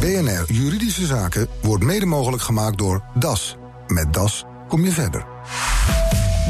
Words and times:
BNR 0.00 0.44
Juridische 0.46 1.06
Zaken 1.06 1.48
wordt 1.62 1.84
mede 1.84 2.06
mogelijk 2.06 2.42
gemaakt 2.42 2.78
door 2.78 3.02
DAS. 3.14 3.56
Met 3.86 4.12
DAS 4.12 4.44
kom 4.68 4.84
je 4.84 4.90
verder. 4.90 5.26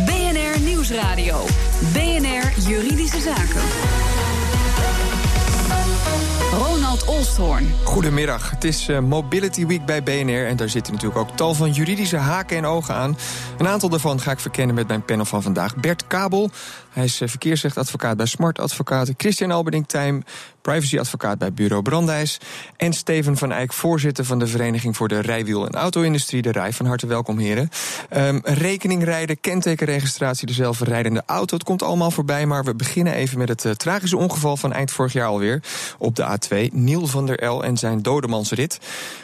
BNR 0.04 0.61
Nieuwsradio. 0.61 1.44
BNR 1.92 2.68
Juridische 2.68 3.21
Zaken. 3.21 3.63
Ronald 6.52 7.05
Olsthoorn. 7.05 7.73
Goedemiddag, 7.84 8.50
het 8.50 8.64
is 8.64 8.89
uh, 8.89 8.98
Mobility 8.98 9.67
Week 9.67 9.85
bij 9.85 10.03
BNR 10.03 10.46
en 10.46 10.57
daar 10.57 10.69
zitten 10.69 10.93
natuurlijk 10.93 11.21
ook 11.21 11.37
tal 11.37 11.55
van 11.55 11.71
juridische 11.71 12.17
haken 12.17 12.57
en 12.57 12.64
ogen 12.64 12.95
aan. 12.95 13.17
Een 13.59 13.69
aantal 13.69 13.89
daarvan 13.89 14.21
ga 14.21 14.30
ik 14.30 14.41
verkennen 14.41 14.75
met 14.75 14.89
mijn 14.89 15.05
panel 15.05 15.25
van 15.25 15.43
vandaag. 15.43 15.77
Bert 15.77 16.07
Kabel, 16.07 16.51
hij 16.91 17.04
is 17.04 17.20
uh, 17.20 17.29
verkeersrechtadvocaat 17.29 18.16
bij 18.16 18.27
Smart 18.27 18.59
Advocaten. 18.59 19.14
Christian 19.16 19.50
Alberding 19.50 19.89
Tijm, 19.89 20.22
privacyadvocaat 20.62 21.39
bij 21.39 21.52
Bureau 21.52 21.82
Brandijs. 21.82 22.39
En 22.77 22.93
Steven 22.93 23.36
van 23.36 23.52
Eyck, 23.52 23.72
voorzitter 23.72 24.25
van 24.25 24.39
de 24.39 24.46
Vereniging 24.46 24.96
voor 24.96 25.08
de 25.08 25.21
Rijwiel- 25.21 25.67
en 25.67 25.72
Auto-industrie, 25.72 26.43
de 26.43 26.53
RIJ. 26.53 26.72
Van 26.72 26.86
harte 26.86 27.07
welkom, 27.07 27.39
heren. 27.39 27.68
Um, 28.17 28.40
rekening 28.45 29.04
rijden, 29.04 29.40
kentekenregistratie, 29.40 30.46
de 30.46 30.53
zelfrijdende 30.53 31.22
auto. 31.26 31.54
Het 31.54 31.64
komt 31.64 31.82
allemaal 31.82 32.10
voorbij, 32.10 32.46
maar 32.46 32.64
we 32.64 32.74
beginnen 32.74 33.14
even 33.14 33.38
met 33.38 33.48
het 33.48 33.64
uh, 33.64 33.72
tragische 33.72 34.16
ongeval 34.16 34.56
van 34.56 34.72
eind 34.72 34.90
vorig 34.90 35.12
jaar 35.12 35.26
alweer. 35.26 35.62
Op 35.98 36.16
de 36.16 36.38
A2, 36.38 36.72
Niel 36.72 37.06
van 37.06 37.26
der 37.26 37.38
El 37.38 37.64
en 37.64 37.76
zijn 37.76 38.02
dodemansrit. 38.02 38.78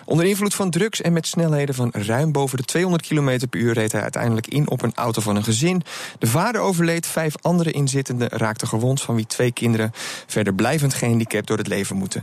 Onder 0.04 0.26
invloed 0.26 0.54
van 0.54 0.70
drugs 0.70 1.00
en 1.00 1.12
met 1.12 1.26
snelheden 1.26 1.74
van 1.74 1.90
ruim 1.92 2.32
boven 2.32 2.56
de 2.56 2.64
200 2.64 3.06
km 3.06 3.48
per 3.50 3.60
uur 3.60 3.72
reed 3.72 3.92
hij 3.92 4.02
uiteindelijk 4.02 4.46
in 4.46 4.70
op 4.70 4.82
een 4.82 4.94
auto 4.94 5.20
van 5.20 5.36
een 5.36 5.44
gezin. 5.44 5.82
De 6.18 6.26
vader 6.26 6.60
overleed, 6.60 7.06
vijf 7.06 7.34
andere 7.56 7.76
inzittenden 7.76 8.28
raakten 8.28 8.68
gewond, 8.68 9.02
van 9.02 9.14
wie 9.14 9.26
twee 9.26 9.52
kinderen 9.52 9.90
verder 10.26 10.54
blijvend 10.54 10.94
gehandicapt 10.94 11.46
door 11.46 11.58
het 11.58 11.66
leven 11.66 11.96
moeten. 11.96 12.22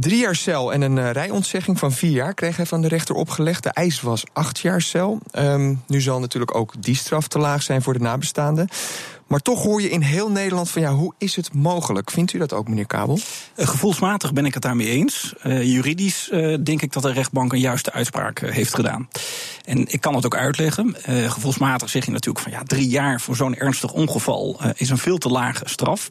Drie 0.00 0.18
jaar 0.18 0.36
cel 0.36 0.72
en 0.72 0.80
een 0.80 0.96
uh, 0.96 1.10
rijontzegging 1.10 1.78
van 1.78 1.92
vier 1.92 2.10
jaar 2.10 2.34
kreeg 2.34 2.56
hij 2.56 2.66
van 2.66 2.80
de 2.80 2.88
rechter 2.88 3.14
opgelegd. 3.14 3.62
De 3.62 3.68
eis 3.70 4.00
was 4.00 4.24
acht 4.32 4.58
jaar 4.58 4.82
cel. 4.82 5.18
Um, 5.38 5.82
nu 5.86 6.00
zal 6.00 6.20
natuurlijk 6.20 6.54
ook 6.54 6.74
die 6.78 6.94
straf 6.94 7.28
te 7.28 7.38
laag 7.38 7.62
zijn 7.62 7.82
voor 7.82 7.92
de 7.92 7.98
nabestaanden. 7.98 8.68
Maar 9.26 9.40
toch 9.40 9.62
hoor 9.62 9.82
je 9.82 9.90
in 9.90 10.00
heel 10.00 10.30
Nederland 10.30 10.70
van 10.70 10.82
ja, 10.82 10.92
hoe 10.92 11.14
is 11.18 11.36
het 11.36 11.54
mogelijk? 11.54 12.10
Vindt 12.10 12.32
u 12.32 12.38
dat 12.38 12.52
ook, 12.52 12.68
meneer 12.68 12.86
Kabel? 12.86 13.18
Uh, 13.56 13.66
gevoelsmatig 13.66 14.32
ben 14.32 14.46
ik 14.46 14.54
het 14.54 14.62
daarmee 14.62 14.88
eens. 14.88 15.34
Uh, 15.44 15.62
juridisch 15.62 16.30
denk 16.62 16.82
ik 16.82 16.92
dat 16.92 17.02
de 17.02 17.12
rechtbank 17.12 17.52
een 17.52 17.60
juiste 17.60 17.92
uitspraak 17.92 18.40
heeft 18.40 18.74
gedaan. 18.74 19.08
En 19.64 19.92
ik 19.92 20.00
kan 20.00 20.14
het 20.14 20.24
ook 20.24 20.36
uitleggen. 20.36 20.96
gevoelsmatig 21.06 21.88
zeg 21.88 22.04
je 22.04 22.10
natuurlijk 22.10 22.44
van 22.44 22.52
ja, 22.52 22.62
drie 22.62 22.88
jaar 22.88 23.20
voor 23.20 23.36
zo'n 23.36 23.56
ernstig 23.56 23.92
ongeval 23.92 24.60
is 24.74 24.90
een 24.90 24.98
veel 24.98 25.18
te 25.18 25.28
lage 25.28 25.68
straf. 25.68 26.10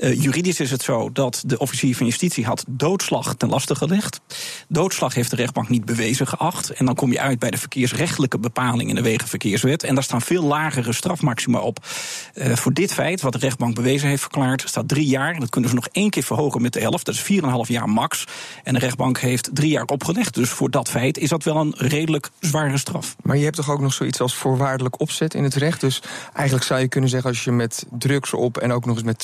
Juridisch 0.00 0.60
is 0.60 0.70
het 0.70 0.82
zo 0.82 1.12
dat 1.12 1.42
de 1.46 1.58
officier 1.58 1.96
van 1.96 2.06
justitie 2.06 2.44
had 2.44 2.64
doodslag 2.68 3.34
ten 3.34 3.48
laste 3.48 3.74
gelegd. 3.74 4.20
Doodslag 4.68 5.14
heeft 5.14 5.30
de 5.30 5.36
rechtbank 5.36 5.68
niet 5.68 5.84
bewezen 5.84 6.26
geacht. 6.26 6.70
En 6.70 6.86
dan 6.86 6.94
kom 6.94 7.12
je 7.12 7.20
uit 7.20 7.38
bij 7.38 7.50
de 7.50 7.58
verkeersrechtelijke 7.58 8.38
bepaling 8.38 8.88
in 8.88 8.94
de 8.94 9.02
Wegenverkeerswet. 9.02 9.82
En 9.82 9.94
daar 9.94 10.04
staan 10.04 10.22
veel 10.22 10.42
lagere 10.42 10.92
strafmaxima 10.92 11.58
op. 11.58 11.86
Uh, 12.34 12.56
voor 12.56 12.72
dit 12.72 12.92
feit, 12.92 13.20
wat 13.20 13.32
de 13.32 13.38
rechtbank 13.38 13.74
bewezen 13.74 14.08
heeft 14.08 14.22
verklaard, 14.22 14.64
staat 14.68 14.88
drie 14.88 15.06
jaar. 15.06 15.40
Dat 15.40 15.50
kunnen 15.50 15.70
ze 15.70 15.76
nog 15.76 15.88
één 15.92 16.10
keer 16.10 16.22
verhogen 16.22 16.62
met 16.62 16.72
de 16.72 16.80
helft. 16.80 17.06
Dat 17.06 17.14
is 17.14 17.40
4,5 17.42 17.48
jaar 17.62 17.88
max. 17.88 18.24
En 18.64 18.74
de 18.74 18.80
rechtbank 18.80 19.18
heeft 19.18 19.50
drie 19.52 19.70
jaar 19.70 19.84
opgelegd. 19.84 20.34
Dus 20.34 20.50
voor 20.50 20.70
dat 20.70 20.88
feit 20.88 21.18
is 21.18 21.28
dat 21.28 21.44
wel 21.44 21.56
een 21.56 21.74
redelijk 21.76 22.30
zware 22.40 22.78
straf. 22.78 23.16
Maar 23.22 23.36
je 23.36 23.44
hebt 23.44 23.56
toch 23.56 23.70
ook 23.70 23.80
nog 23.80 23.92
zoiets 23.92 24.20
als 24.20 24.34
voorwaardelijk 24.34 25.00
opzet 25.00 25.34
in 25.34 25.44
het 25.44 25.54
recht? 25.54 25.80
Dus 25.80 26.02
eigenlijk 26.32 26.66
zou 26.66 26.80
je 26.80 26.88
kunnen 26.88 27.10
zeggen, 27.10 27.30
als 27.30 27.44
je 27.44 27.52
met 27.52 27.86
drugs 27.98 28.32
op 28.32 28.58
en 28.58 28.72
ook 28.72 28.84
nog 28.84 28.94
eens 28.94 29.04
met 29.04 29.22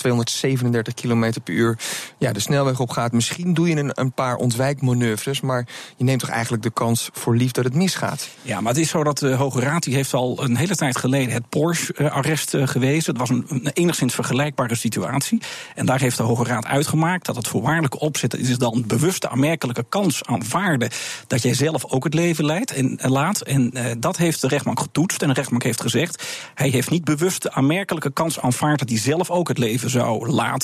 237 0.70 0.94
km 0.94 1.40
per 1.42 1.54
uur 1.54 1.78
ja, 2.18 2.32
de 2.32 2.40
snelweg 2.40 2.80
op 2.80 2.90
gaat, 2.90 3.12
misschien 3.12 3.54
doe 3.54 3.68
je 3.68 3.76
een, 3.76 3.90
een 3.94 4.12
paar 4.12 4.36
ontwijkmanoeuvres. 4.36 5.40
Maar 5.40 5.66
je 5.96 6.04
neemt 6.04 6.20
toch 6.20 6.28
eigenlijk 6.28 6.62
de 6.62 6.70
kans 6.70 7.10
voor 7.12 7.36
lief 7.36 7.50
dat 7.50 7.64
het 7.64 7.74
misgaat? 7.74 8.28
Ja, 8.42 8.60
maar 8.60 8.72
het 8.72 8.82
is 8.82 8.88
zo 8.88 9.04
dat 9.04 9.18
de 9.18 9.32
Hoge 9.32 9.60
Raad 9.60 9.82
die 9.82 9.94
heeft 9.94 10.14
al 10.14 10.42
een 10.42 10.56
hele 10.56 10.76
tijd 10.76 10.96
geleden 10.96 11.32
het 11.32 11.48
Porsche-arrest 11.48 12.54
uh, 12.54 12.66
gewezen. 12.66 13.10
Het 13.10 13.28
was 13.28 13.30
een, 13.30 13.70
enigszins 13.72 14.14
vergelijkbare 14.14 14.74
situatie. 14.74 15.40
En 15.74 15.86
daar 15.86 16.00
heeft 16.00 16.16
de 16.16 16.22
Hoge 16.22 16.44
Raad 16.44 16.66
uitgemaakt 16.66 17.26
dat 17.26 17.36
het 17.36 17.48
voorwaardelijke 17.48 17.98
opzetten 17.98 18.38
is 18.38 18.58
dan 18.58 18.84
bewuste 18.86 19.28
aanmerkelijke 19.28 19.84
kans 19.88 20.24
aanvaarden 20.24 20.90
dat 21.26 21.42
jij 21.42 21.54
zelf 21.54 21.84
ook 21.84 22.04
het 22.04 22.14
leven 22.14 22.44
leidt 22.44 22.72
en, 22.72 22.98
laat. 23.00 23.40
En 23.40 23.70
uh, 23.74 23.84
dat 23.98 24.16
heeft 24.16 24.40
de 24.40 24.48
rechtbank 24.48 24.80
getoetst. 24.80 25.22
En 25.22 25.28
de 25.28 25.34
rechtbank 25.34 25.62
heeft 25.62 25.80
gezegd: 25.80 26.24
hij 26.54 26.68
heeft 26.68 26.90
niet 26.90 27.04
bewust 27.04 27.42
de 27.42 27.52
aanmerkelijke 27.52 28.12
kans 28.12 28.40
aanvaard 28.40 28.78
dat 28.78 28.88
hij 28.88 28.98
zelf 28.98 29.30
ook 29.30 29.48
het 29.48 29.58
leven 29.58 29.90
zou 29.90 30.30
laten. 30.30 30.55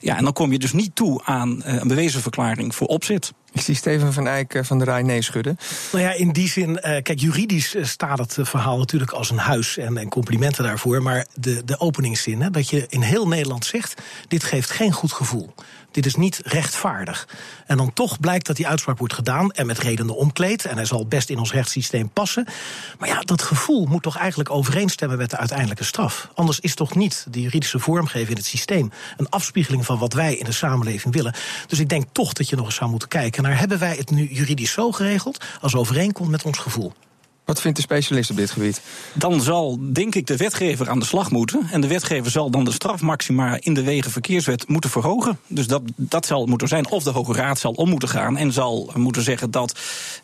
Ja, 0.00 0.16
en 0.16 0.24
dan 0.24 0.32
kom 0.32 0.52
je 0.52 0.58
dus 0.58 0.72
niet 0.72 0.94
toe 0.94 1.24
aan 1.24 1.62
uh, 1.66 1.74
een 1.74 1.88
bewezen 1.88 2.20
verklaring 2.20 2.74
voor 2.74 2.86
opzet. 2.86 3.32
Ik 3.52 3.60
zie 3.60 3.74
Steven 3.74 4.12
van 4.12 4.26
Eyck 4.26 4.60
van 4.62 4.78
de 4.78 4.84
Rij 4.84 5.02
nee 5.02 5.22
schudden. 5.22 5.56
Nou 5.92 6.04
ja, 6.04 6.12
in 6.12 6.32
die 6.32 6.48
zin, 6.48 6.70
uh, 6.70 6.78
kijk, 6.80 7.20
juridisch 7.20 7.76
staat 7.80 8.18
het 8.18 8.36
verhaal 8.40 8.78
natuurlijk 8.78 9.10
als 9.10 9.30
een 9.30 9.38
huis 9.38 9.76
en, 9.76 9.96
en 9.96 10.08
complimenten 10.08 10.64
daarvoor. 10.64 11.02
Maar 11.02 11.26
de, 11.34 11.64
de 11.64 11.80
openingszin, 11.80 12.42
hè, 12.42 12.50
dat 12.50 12.70
je 12.70 12.86
in 12.88 13.00
heel 13.00 13.28
Nederland 13.28 13.64
zegt: 13.64 14.02
dit 14.28 14.44
geeft 14.44 14.70
geen 14.70 14.92
goed 14.92 15.12
gevoel. 15.12 15.54
Dit 15.94 16.06
is 16.06 16.14
niet 16.14 16.40
rechtvaardig. 16.44 17.28
En 17.66 17.76
dan 17.76 17.92
toch 17.92 18.20
blijkt 18.20 18.46
dat 18.46 18.56
die 18.56 18.68
uitspraak 18.68 18.98
wordt 18.98 19.14
gedaan 19.14 19.50
en 19.50 19.66
met 19.66 19.78
redenen 19.78 20.16
omkleed. 20.16 20.64
En 20.64 20.76
hij 20.76 20.84
zal 20.84 21.06
best 21.06 21.30
in 21.30 21.38
ons 21.38 21.52
rechtssysteem 21.52 22.08
passen. 22.08 22.46
Maar 22.98 23.08
ja, 23.08 23.20
dat 23.20 23.42
gevoel 23.42 23.86
moet 23.86 24.02
toch 24.02 24.16
eigenlijk 24.16 24.50
overeenstemmen 24.50 25.18
met 25.18 25.30
de 25.30 25.36
uiteindelijke 25.36 25.84
straf. 25.84 26.28
Anders 26.34 26.60
is 26.60 26.74
toch 26.74 26.94
niet 26.94 27.26
de 27.30 27.40
juridische 27.40 27.78
vormgeving 27.78 28.28
in 28.28 28.36
het 28.36 28.46
systeem 28.46 28.92
een 29.16 29.28
afspiegeling 29.28 29.84
van 29.84 29.98
wat 29.98 30.12
wij 30.12 30.34
in 30.34 30.44
de 30.44 30.52
samenleving 30.52 31.14
willen. 31.14 31.34
Dus 31.66 31.78
ik 31.78 31.88
denk 31.88 32.04
toch 32.12 32.32
dat 32.32 32.48
je 32.48 32.56
nog 32.56 32.64
eens 32.64 32.74
zou 32.74 32.90
moeten 32.90 33.08
kijken 33.08 33.42
naar 33.42 33.58
hebben 33.58 33.78
wij 33.78 33.96
het 33.96 34.10
nu 34.10 34.28
juridisch 34.30 34.72
zo 34.72 34.92
geregeld 34.92 35.44
als 35.60 35.74
overeenkomt 35.74 36.30
met 36.30 36.44
ons 36.44 36.58
gevoel. 36.58 36.92
Wat 37.44 37.60
vindt 37.60 37.76
de 37.76 37.82
specialist 37.82 38.30
op 38.30 38.36
dit 38.36 38.50
gebied? 38.50 38.80
Dan 39.14 39.40
zal, 39.40 39.78
denk 39.92 40.14
ik, 40.14 40.26
de 40.26 40.36
wetgever 40.36 40.88
aan 40.88 40.98
de 40.98 41.04
slag 41.04 41.30
moeten. 41.30 41.68
En 41.70 41.80
de 41.80 41.86
wetgever 41.86 42.30
zal 42.30 42.50
dan 42.50 42.64
de 42.64 42.72
strafmaxima 42.72 43.56
in 43.60 43.74
de 43.74 43.82
Wegenverkeerswet 43.82 44.68
moeten 44.68 44.90
verhogen. 44.90 45.38
Dus 45.46 45.66
dat, 45.66 45.82
dat 45.96 46.26
zal 46.26 46.46
moeten 46.46 46.68
zijn. 46.68 46.90
Of 46.90 47.02
de 47.02 47.10
Hoge 47.10 47.32
Raad 47.32 47.58
zal 47.58 47.72
om 47.72 47.88
moeten 47.88 48.08
gaan 48.08 48.36
en 48.36 48.52
zal 48.52 48.92
moeten 48.94 49.22
zeggen 49.22 49.50
dat 49.50 49.78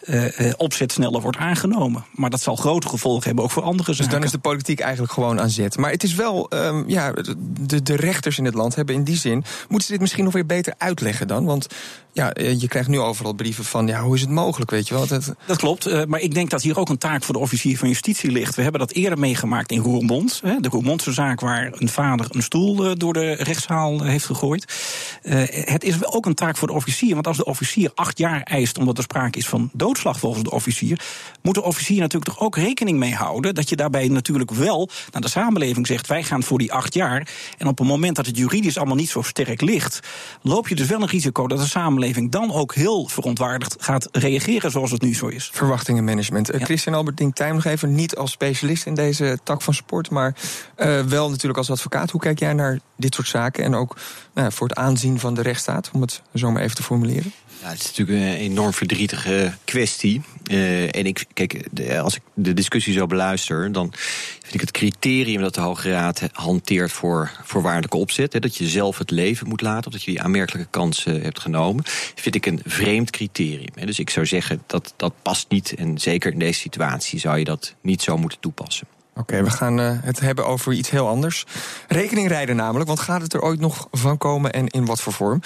uh, 0.04 0.24
opzet 0.56 0.92
sneller 0.92 1.20
wordt 1.20 1.38
aangenomen. 1.38 2.04
Maar 2.14 2.30
dat 2.30 2.40
zal 2.40 2.56
grote 2.56 2.88
gevolgen 2.88 3.26
hebben 3.26 3.44
ook 3.44 3.50
voor 3.50 3.62
andere 3.62 3.92
zaken. 3.92 4.04
Dus 4.04 4.14
dan 4.14 4.24
is 4.24 4.30
de 4.30 4.38
politiek 4.38 4.80
eigenlijk 4.80 5.12
gewoon 5.12 5.40
aan 5.40 5.50
zet. 5.50 5.76
Maar 5.76 5.90
het 5.90 6.02
is 6.02 6.14
wel, 6.14 6.46
um, 6.54 6.88
ja, 6.88 7.12
de, 7.60 7.82
de 7.82 7.96
rechters 7.96 8.38
in 8.38 8.44
het 8.44 8.54
land 8.54 8.74
hebben 8.74 8.94
in 8.94 9.04
die 9.04 9.16
zin. 9.16 9.44
moeten 9.68 9.86
ze 9.86 9.92
dit 9.92 10.00
misschien 10.00 10.24
nog 10.24 10.32
weer 10.32 10.46
beter 10.46 10.74
uitleggen 10.78 11.28
dan? 11.28 11.44
Want 11.44 11.66
ja, 12.12 12.30
je 12.34 12.68
krijgt 12.68 12.88
nu 12.88 12.98
overal 12.98 13.32
brieven 13.32 13.64
van, 13.64 13.86
ja, 13.86 14.02
hoe 14.02 14.14
is 14.14 14.20
het 14.20 14.30
mogelijk, 14.30 14.70
weet 14.70 14.88
je 14.88 14.94
wel? 14.94 15.06
Dat, 15.06 15.34
dat 15.46 15.56
klopt, 15.56 15.88
uh, 15.88 16.04
maar 16.04 16.20
ik 16.20 16.34
denk 16.34 16.50
dat 16.50 16.62
hier 16.62 16.78
ook 16.78 16.88
een 16.88 16.98
taak 16.98 17.09
voor 17.18 17.34
de 17.34 17.40
officier 17.40 17.78
van 17.78 17.88
justitie 17.88 18.30
ligt. 18.30 18.54
We 18.54 18.62
hebben 18.62 18.80
dat 18.80 18.90
eerder 18.90 19.18
meegemaakt 19.18 19.72
in 19.72 19.80
Roermond. 19.80 20.40
Hè, 20.44 20.60
de 20.60 20.68
Roermondse 20.68 21.12
zaak 21.12 21.40
waar 21.40 21.72
een 21.72 21.88
vader 21.88 22.26
een 22.30 22.42
stoel 22.42 22.86
uh, 22.86 22.92
door 22.96 23.12
de 23.12 23.32
rechtszaal 23.32 24.02
heeft 24.02 24.24
gegooid. 24.24 24.74
Uh, 25.22 25.42
het 25.48 25.84
is 25.84 26.04
ook 26.04 26.26
een 26.26 26.34
taak 26.34 26.56
voor 26.56 26.68
de 26.68 26.74
officier, 26.74 27.14
want 27.14 27.26
als 27.26 27.36
de 27.36 27.44
officier 27.44 27.90
acht 27.94 28.18
jaar 28.18 28.42
eist 28.42 28.78
omdat 28.78 28.96
er 28.96 29.02
sprake 29.02 29.38
is 29.38 29.48
van 29.48 29.70
doodslag 29.72 30.18
volgens 30.18 30.42
de 30.42 30.50
officier, 30.50 31.00
moet 31.42 31.54
de 31.54 31.62
officier 31.62 32.00
natuurlijk 32.00 32.32
toch 32.32 32.40
ook 32.40 32.56
rekening 32.56 32.98
mee 32.98 33.14
houden 33.14 33.54
dat 33.54 33.68
je 33.68 33.76
daarbij 33.76 34.08
natuurlijk 34.08 34.50
wel 34.50 34.88
naar 35.12 35.22
de 35.22 35.28
samenleving 35.28 35.86
zegt, 35.86 36.06
wij 36.06 36.22
gaan 36.22 36.42
voor 36.42 36.58
die 36.58 36.72
acht 36.72 36.94
jaar. 36.94 37.28
En 37.58 37.66
op 37.66 37.78
het 37.78 37.86
moment 37.86 38.16
dat 38.16 38.26
het 38.26 38.36
juridisch 38.36 38.76
allemaal 38.76 38.96
niet 38.96 39.10
zo 39.10 39.22
sterk 39.22 39.60
ligt, 39.60 40.00
loop 40.42 40.68
je 40.68 40.74
dus 40.74 40.86
wel 40.86 41.02
een 41.02 41.08
risico 41.08 41.46
dat 41.46 41.58
de 41.58 41.66
samenleving 41.66 42.30
dan 42.30 42.52
ook 42.52 42.74
heel 42.74 43.08
verontwaardigd 43.08 43.76
gaat 43.78 44.08
reageren 44.12 44.70
zoals 44.70 44.90
het 44.90 45.02
nu 45.02 45.14
zo 45.14 45.26
is. 45.26 45.50
Verwachtingenmanagement. 45.52 46.52
Uh, 46.52 46.58
ja. 46.58 46.64
Christian 46.64 46.94
Albert 47.00 47.16
Ding 47.16 47.34
Tijm 47.34 47.54
nog 47.54 47.64
even, 47.64 47.94
niet 47.94 48.16
als 48.16 48.30
specialist 48.30 48.86
in 48.86 48.94
deze 48.94 49.38
tak 49.42 49.62
van 49.62 49.74
sport, 49.74 50.10
maar 50.10 50.34
uh, 50.76 51.00
wel 51.00 51.30
natuurlijk 51.30 51.58
als 51.58 51.70
advocaat. 51.70 52.10
Hoe 52.10 52.20
kijk 52.20 52.38
jij 52.38 52.52
naar 52.52 52.78
dit 52.96 53.14
soort 53.14 53.28
zaken 53.28 53.64
en 53.64 53.74
ook 53.74 53.96
nou, 54.34 54.52
voor 54.52 54.68
het 54.68 54.76
aanzien 54.76 55.20
van 55.20 55.34
de 55.34 55.42
rechtsstaat, 55.42 55.90
om 55.92 56.00
het 56.00 56.22
zo 56.34 56.50
maar 56.50 56.62
even 56.62 56.76
te 56.76 56.82
formuleren? 56.82 57.32
Ja, 57.62 57.68
het 57.68 57.80
is 57.80 57.86
natuurlijk 57.86 58.18
een 58.18 58.34
enorm 58.34 58.72
verdrietige 58.72 59.54
kwestie. 59.64 60.22
Uh, 60.50 60.82
en 60.82 61.06
ik, 61.06 61.24
kijk, 61.32 61.66
de, 61.70 62.00
als 62.00 62.14
ik 62.14 62.22
de 62.34 62.54
discussie 62.54 62.92
zo 62.92 63.06
beluister, 63.06 63.72
dan 63.72 63.92
vind 64.40 64.54
ik 64.54 64.60
het 64.60 64.70
criterium 64.70 65.40
dat 65.40 65.54
de 65.54 65.60
Hoge 65.60 65.90
Raad 65.90 66.22
hanteert 66.32 66.92
voor 66.92 67.30
voorwaardelijke 67.42 67.96
opzet, 67.96 68.32
hè, 68.32 68.38
dat 68.38 68.56
je 68.56 68.68
zelf 68.68 68.98
het 68.98 69.10
leven 69.10 69.48
moet 69.48 69.60
laten, 69.60 69.86
of 69.86 69.92
dat 69.92 70.02
je 70.02 70.10
die 70.10 70.22
aanmerkelijke 70.22 70.70
kansen 70.70 71.22
hebt 71.22 71.40
genomen, 71.40 71.84
vind 72.14 72.34
ik 72.34 72.46
een 72.46 72.60
vreemd 72.64 73.10
criterium. 73.10 73.72
Hè. 73.74 73.86
Dus 73.86 73.98
ik 73.98 74.10
zou 74.10 74.26
zeggen 74.26 74.62
dat 74.66 74.94
dat 74.96 75.12
past 75.22 75.48
niet. 75.48 75.74
En 75.74 75.98
zeker 75.98 76.32
in 76.32 76.38
deze 76.38 76.60
situatie 76.60 77.18
zou 77.18 77.38
je 77.38 77.44
dat 77.44 77.74
niet 77.80 78.02
zo 78.02 78.16
moeten 78.16 78.40
toepassen. 78.40 78.86
Oké, 79.14 79.42
we 79.42 79.50
gaan 79.50 79.76
het 79.78 80.20
hebben 80.20 80.46
over 80.46 80.72
iets 80.72 80.90
heel 80.90 81.08
anders. 81.08 81.44
Rekening 81.88 82.28
rijden 82.28 82.56
namelijk, 82.56 82.88
want 82.88 83.00
gaat 83.00 83.22
het 83.22 83.34
er 83.34 83.42
ooit 83.42 83.60
nog 83.60 83.88
van 83.90 84.18
komen 84.18 84.52
en 84.52 84.66
in 84.66 84.84
wat 84.84 85.00
voor 85.00 85.12
vorm? 85.12 85.42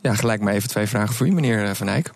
Ja, 0.00 0.14
gelijk 0.14 0.40
maar 0.40 0.54
even 0.54 0.68
twee 0.68 0.86
vragen 0.86 1.14
voor 1.14 1.26
u, 1.26 1.32
meneer 1.32 1.76
Van 1.76 1.88
Eyck. 1.88 2.10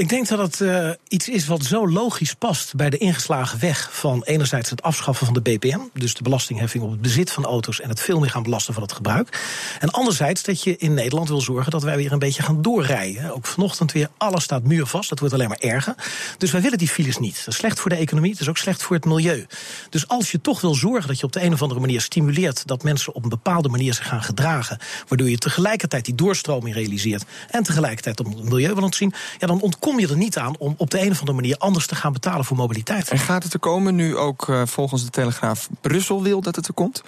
Ik 0.00 0.08
denk 0.08 0.28
dat 0.28 0.38
het 0.38 0.60
uh, 0.60 0.90
iets 1.08 1.28
is 1.28 1.46
wat 1.46 1.64
zo 1.64 1.88
logisch 1.88 2.34
past 2.34 2.74
bij 2.74 2.90
de 2.90 2.98
ingeslagen 2.98 3.60
weg 3.60 3.88
van 3.92 4.22
enerzijds 4.24 4.70
het 4.70 4.82
afschaffen 4.82 5.26
van 5.26 5.34
de 5.34 5.40
BPM, 5.40 5.80
dus 5.92 6.14
de 6.14 6.22
belastingheffing 6.22 6.84
op 6.84 6.90
het 6.90 7.00
bezit 7.00 7.30
van 7.30 7.44
auto's 7.44 7.80
en 7.80 7.88
het 7.88 8.00
veel 8.00 8.18
meer 8.20 8.30
gaan 8.30 8.42
belasten 8.42 8.74
van 8.74 8.82
het 8.82 8.92
gebruik. 8.92 9.40
En 9.78 9.90
anderzijds 9.90 10.42
dat 10.42 10.62
je 10.62 10.76
in 10.76 10.94
Nederland 10.94 11.28
wil 11.28 11.40
zorgen 11.40 11.70
dat 11.70 11.82
wij 11.82 11.96
weer 11.96 12.12
een 12.12 12.18
beetje 12.18 12.42
gaan 12.42 12.62
doorrijden. 12.62 13.34
Ook 13.34 13.46
vanochtend 13.46 13.92
weer, 13.92 14.08
alles 14.16 14.44
staat 14.44 14.62
muurvast, 14.62 15.08
dat 15.08 15.18
wordt 15.18 15.34
alleen 15.34 15.48
maar 15.48 15.58
erger. 15.60 15.94
Dus 16.38 16.50
wij 16.50 16.60
willen 16.60 16.78
die 16.78 16.88
files 16.88 17.18
niet. 17.18 17.36
Dat 17.36 17.46
is 17.46 17.56
slecht 17.56 17.80
voor 17.80 17.90
de 17.90 17.96
economie, 17.96 18.30
het 18.30 18.40
is 18.40 18.48
ook 18.48 18.58
slecht 18.58 18.82
voor 18.82 18.96
het 18.96 19.04
milieu. 19.04 19.46
Dus 19.90 20.08
als 20.08 20.30
je 20.30 20.40
toch 20.40 20.60
wil 20.60 20.74
zorgen 20.74 21.08
dat 21.08 21.18
je 21.18 21.26
op 21.26 21.32
de 21.32 21.42
een 21.42 21.52
of 21.52 21.62
andere 21.62 21.80
manier 21.80 22.00
stimuleert 22.00 22.66
dat 22.66 22.82
mensen 22.82 23.14
op 23.14 23.22
een 23.22 23.28
bepaalde 23.28 23.68
manier 23.68 23.94
zich 23.94 24.08
gaan 24.08 24.22
gedragen, 24.22 24.78
waardoor 25.08 25.30
je 25.30 25.38
tegelijkertijd 25.38 26.04
die 26.04 26.14
doorstroming 26.14 26.74
realiseert 26.74 27.24
en 27.50 27.62
tegelijkertijd 27.62 28.20
op 28.20 28.26
het 28.26 28.42
milieu 28.42 28.74
wil 28.74 28.82
ontzien, 28.82 29.12
ja, 29.38 29.46
dan 29.46 29.60
ontkom 29.90 30.08
je 30.08 30.14
er 30.14 30.24
niet 30.24 30.38
aan 30.38 30.54
om 30.58 30.74
op 30.76 30.90
de 30.90 31.00
een 31.00 31.10
of 31.10 31.18
andere 31.18 31.36
manier 31.36 31.56
anders 31.58 31.86
te 31.86 31.94
gaan 31.94 32.12
betalen 32.12 32.44
voor 32.44 32.56
mobiliteit. 32.56 33.08
En 33.08 33.18
gaat 33.18 33.42
het 33.42 33.52
er 33.52 33.58
komen 33.58 33.94
nu 33.94 34.16
ook 34.16 34.48
uh, 34.48 34.62
volgens 34.66 35.04
de 35.04 35.10
Telegraaf 35.10 35.68
Brussel 35.80 36.22
wil 36.22 36.40
dat 36.40 36.56
het 36.56 36.66
er 36.66 36.74
komt? 36.74 37.02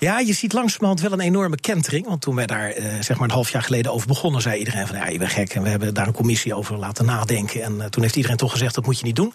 Ja, 0.00 0.18
je 0.18 0.32
ziet 0.32 0.52
langzamerhand 0.52 1.00
wel 1.00 1.12
een 1.12 1.20
enorme 1.20 1.56
kentering. 1.56 2.06
Want 2.06 2.20
toen 2.20 2.34
wij 2.34 2.46
daar 2.46 2.70
eh, 2.70 2.84
zeg 3.00 3.16
maar 3.16 3.28
een 3.28 3.34
half 3.34 3.50
jaar 3.50 3.62
geleden 3.62 3.92
over 3.92 4.06
begonnen, 4.06 4.42
zei 4.42 4.58
iedereen 4.58 4.86
van 4.86 4.96
ja, 4.96 5.08
je 5.08 5.18
bent 5.18 5.30
gek. 5.30 5.54
En 5.54 5.62
we 5.62 5.68
hebben 5.68 5.94
daar 5.94 6.06
een 6.06 6.12
commissie 6.12 6.54
over 6.54 6.76
laten 6.76 7.04
nadenken. 7.04 7.62
En 7.62 7.80
eh, 7.80 7.86
toen 7.86 8.02
heeft 8.02 8.16
iedereen 8.16 8.36
toch 8.36 8.52
gezegd 8.52 8.74
dat 8.74 8.86
moet 8.86 8.98
je 8.98 9.04
niet 9.04 9.16
doen. 9.16 9.34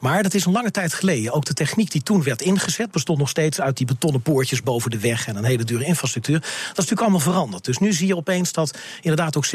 Maar 0.00 0.22
dat 0.22 0.34
is 0.34 0.44
een 0.44 0.52
lange 0.52 0.70
tijd 0.70 0.94
geleden. 0.94 1.32
Ook 1.32 1.44
de 1.44 1.54
techniek 1.54 1.90
die 1.90 2.02
toen 2.02 2.22
werd 2.22 2.42
ingezet, 2.42 2.90
bestond 2.90 3.18
nog 3.18 3.28
steeds 3.28 3.60
uit 3.60 3.76
die 3.76 3.86
betonnen 3.86 4.22
poortjes 4.22 4.62
boven 4.62 4.90
de 4.90 4.98
weg 4.98 5.26
en 5.26 5.36
een 5.36 5.44
hele 5.44 5.64
dure 5.64 5.84
infrastructuur. 5.84 6.38
Dat 6.40 6.50
is 6.50 6.74
natuurlijk 6.74 7.00
allemaal 7.00 7.20
veranderd. 7.20 7.64
Dus 7.64 7.78
nu 7.78 7.92
zie 7.92 8.06
je 8.06 8.16
opeens 8.16 8.52
dat 8.52 8.78
inderdaad 9.00 9.36
ook 9.36 9.46
70% 9.46 9.50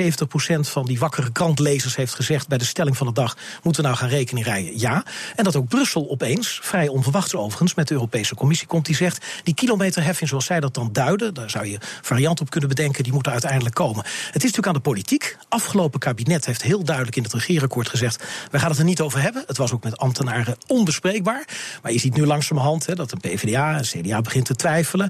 van 0.60 0.86
die 0.86 1.00
wakkere 1.00 1.32
krantlezers 1.32 1.96
heeft 1.96 2.14
gezegd 2.14 2.48
bij 2.48 2.58
de 2.58 2.66
stelling 2.66 2.98
van 2.98 3.08
de 3.08 3.14
dag: 3.14 3.38
moeten 3.64 3.82
we 3.82 3.88
nou 3.88 4.00
gaan 4.00 4.10
rekening 4.10 4.46
rijden? 4.46 4.80
Ja. 4.80 5.04
En 5.36 5.44
dat 5.44 5.56
ook 5.56 5.68
Brussel 5.68 6.10
opeens, 6.10 6.60
vrij 6.64 6.88
onverwachts 6.88 7.36
overigens, 7.36 7.74
met 7.74 7.88
de 7.88 7.94
Europese 7.94 8.36
Commissie 8.36 8.68
komt, 8.68 8.86
die 8.86 8.96
zegt: 8.96 9.26
die 9.44 9.54
kilometerheffing 9.54 10.30
zoals 10.30 10.48
zij 10.50 10.60
dat 10.60 10.74
dan 10.74 10.90
duiden, 10.92 11.34
daar 11.34 11.50
zou 11.50 11.66
je 11.66 11.78
variant 12.02 12.42
op 12.42 12.50
kunnen 12.50 12.70
bedenken, 12.70 13.04
die 13.04 13.14
moeten 13.14 13.32
uiteindelijk 13.32 13.76
komen. 13.76 14.04
Het 14.06 14.36
is 14.36 14.52
natuurlijk 14.52 14.68
aan 14.68 14.74
de 14.74 14.80
politiek. 14.80 15.38
Afgelopen 15.50 16.00
kabinet 16.00 16.46
heeft 16.46 16.62
heel 16.62 16.84
duidelijk 16.84 17.16
in 17.16 17.24
het 17.24 17.34
regeerakkoord 17.34 17.90
gezegd: 17.90 18.24
we 18.52 18.60
gaan 18.60 18.70
het 18.70 18.80
er 18.80 18.86
niet 18.86 19.02
over 19.02 19.22
hebben. 19.22 19.44
Het 19.48 19.58
was 19.58 19.72
ook 19.72 19.84
met 19.84 19.98
ambtenaren 19.98 20.58
onbespreekbaar. 20.68 21.48
Maar 21.82 21.92
je 21.92 22.00
ziet 22.00 22.16
nu 22.16 22.26
langzamerhand 22.26 22.86
hè, 22.86 22.96
dat 22.96 23.10
de 23.10 23.18
PvdA 23.18 23.78
en 23.78 23.84
CDA 23.84 24.22
begint 24.22 24.46
te 24.46 24.56
twijfelen. 24.56 25.10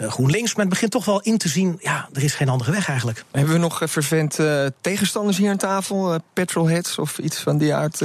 Uh, 0.00 0.10
GroenLinks, 0.10 0.54
men 0.54 0.68
begint 0.68 0.90
toch 0.90 1.04
wel 1.04 1.20
in 1.20 1.38
te 1.38 1.48
zien: 1.48 1.78
ja, 1.80 2.08
er 2.12 2.22
is 2.22 2.34
geen 2.34 2.48
andere 2.48 2.70
weg 2.70 2.88
eigenlijk. 2.88 3.24
Hebben 3.30 3.52
we 3.52 3.58
nog 3.58 3.82
uh, 3.82 3.88
vervent 3.88 4.38
uh, 4.38 4.66
tegenstanders 4.80 5.38
hier 5.38 5.50
aan 5.50 5.56
tafel? 5.56 6.18
petrolheads 6.32 6.98
of 6.98 7.18
iets 7.18 7.38
van 7.38 7.58
die 7.58 7.74
aard? 7.74 8.00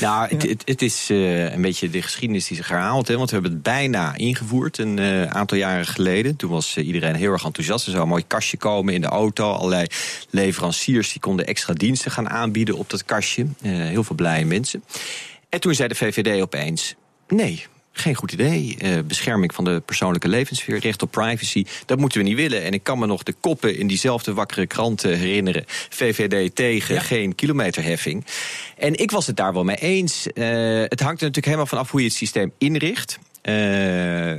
nou, 0.00 0.28
het, 0.28 0.42
het, 0.42 0.62
het 0.64 0.82
is 0.82 1.08
een 1.08 1.62
beetje 1.62 1.90
de 1.90 2.02
geschiedenis 2.02 2.46
die 2.46 2.56
zich 2.56 2.68
herhaalt. 2.68 3.08
Hè, 3.08 3.16
want 3.16 3.28
we 3.28 3.34
hebben 3.34 3.52
het 3.52 3.62
bijna 3.62 4.14
ingevoerd 4.14 4.78
een 4.78 5.00
aantal 5.30 5.58
jaren 5.58 5.86
geleden. 5.86 6.21
Toen 6.30 6.50
was 6.50 6.76
iedereen 6.76 7.14
heel 7.14 7.32
erg 7.32 7.44
enthousiast. 7.44 7.84
Er 7.84 7.90
zou 7.90 8.02
een 8.02 8.08
mooi 8.08 8.24
kastje 8.26 8.56
komen 8.56 8.94
in 8.94 9.00
de 9.00 9.06
auto. 9.06 9.52
Allerlei 9.52 9.86
leveranciers 10.30 11.12
die 11.12 11.20
konden 11.20 11.46
extra 11.46 11.74
diensten 11.74 12.10
gaan 12.10 12.28
aanbieden 12.28 12.76
op 12.76 12.90
dat 12.90 13.04
kastje. 13.04 13.46
heel 13.62 14.04
veel 14.04 14.16
blije 14.16 14.44
mensen. 14.44 14.84
En 15.48 15.60
toen 15.60 15.74
zei 15.74 15.88
de 15.88 15.94
VVD 15.94 16.42
opeens: 16.42 16.94
nee, 17.28 17.66
geen 17.92 18.14
goed 18.14 18.32
idee. 18.32 18.76
Uh, 18.82 18.98
bescherming 19.06 19.54
van 19.54 19.64
de 19.64 19.82
persoonlijke 19.84 20.28
levenssfeer, 20.28 20.78
recht 20.78 21.02
op 21.02 21.10
privacy, 21.10 21.64
dat 21.86 21.98
moeten 21.98 22.18
we 22.18 22.24
niet 22.24 22.36
willen. 22.36 22.62
En 22.62 22.72
ik 22.72 22.82
kan 22.82 22.98
me 22.98 23.06
nog 23.06 23.22
de 23.22 23.34
koppen 23.40 23.76
in 23.76 23.86
diezelfde 23.86 24.34
wakkere 24.34 24.66
kranten 24.66 25.18
herinneren. 25.18 25.64
VVD 25.66 26.54
tegen, 26.54 27.00
geen 27.00 27.34
kilometerheffing. 27.34 28.24
En 28.76 28.94
ik 28.94 29.10
was 29.10 29.26
het 29.26 29.36
daar 29.36 29.52
wel 29.52 29.64
mee 29.64 29.76
eens. 29.76 30.26
Uh, 30.34 30.44
het 30.80 31.00
hangt 31.00 31.20
er 31.20 31.26
natuurlijk 31.26 31.44
helemaal 31.44 31.66
vanaf 31.66 31.90
hoe 31.90 32.00
je 32.00 32.06
het 32.06 32.16
systeem 32.16 32.52
inricht. 32.58 33.18
Uh, 33.42 33.54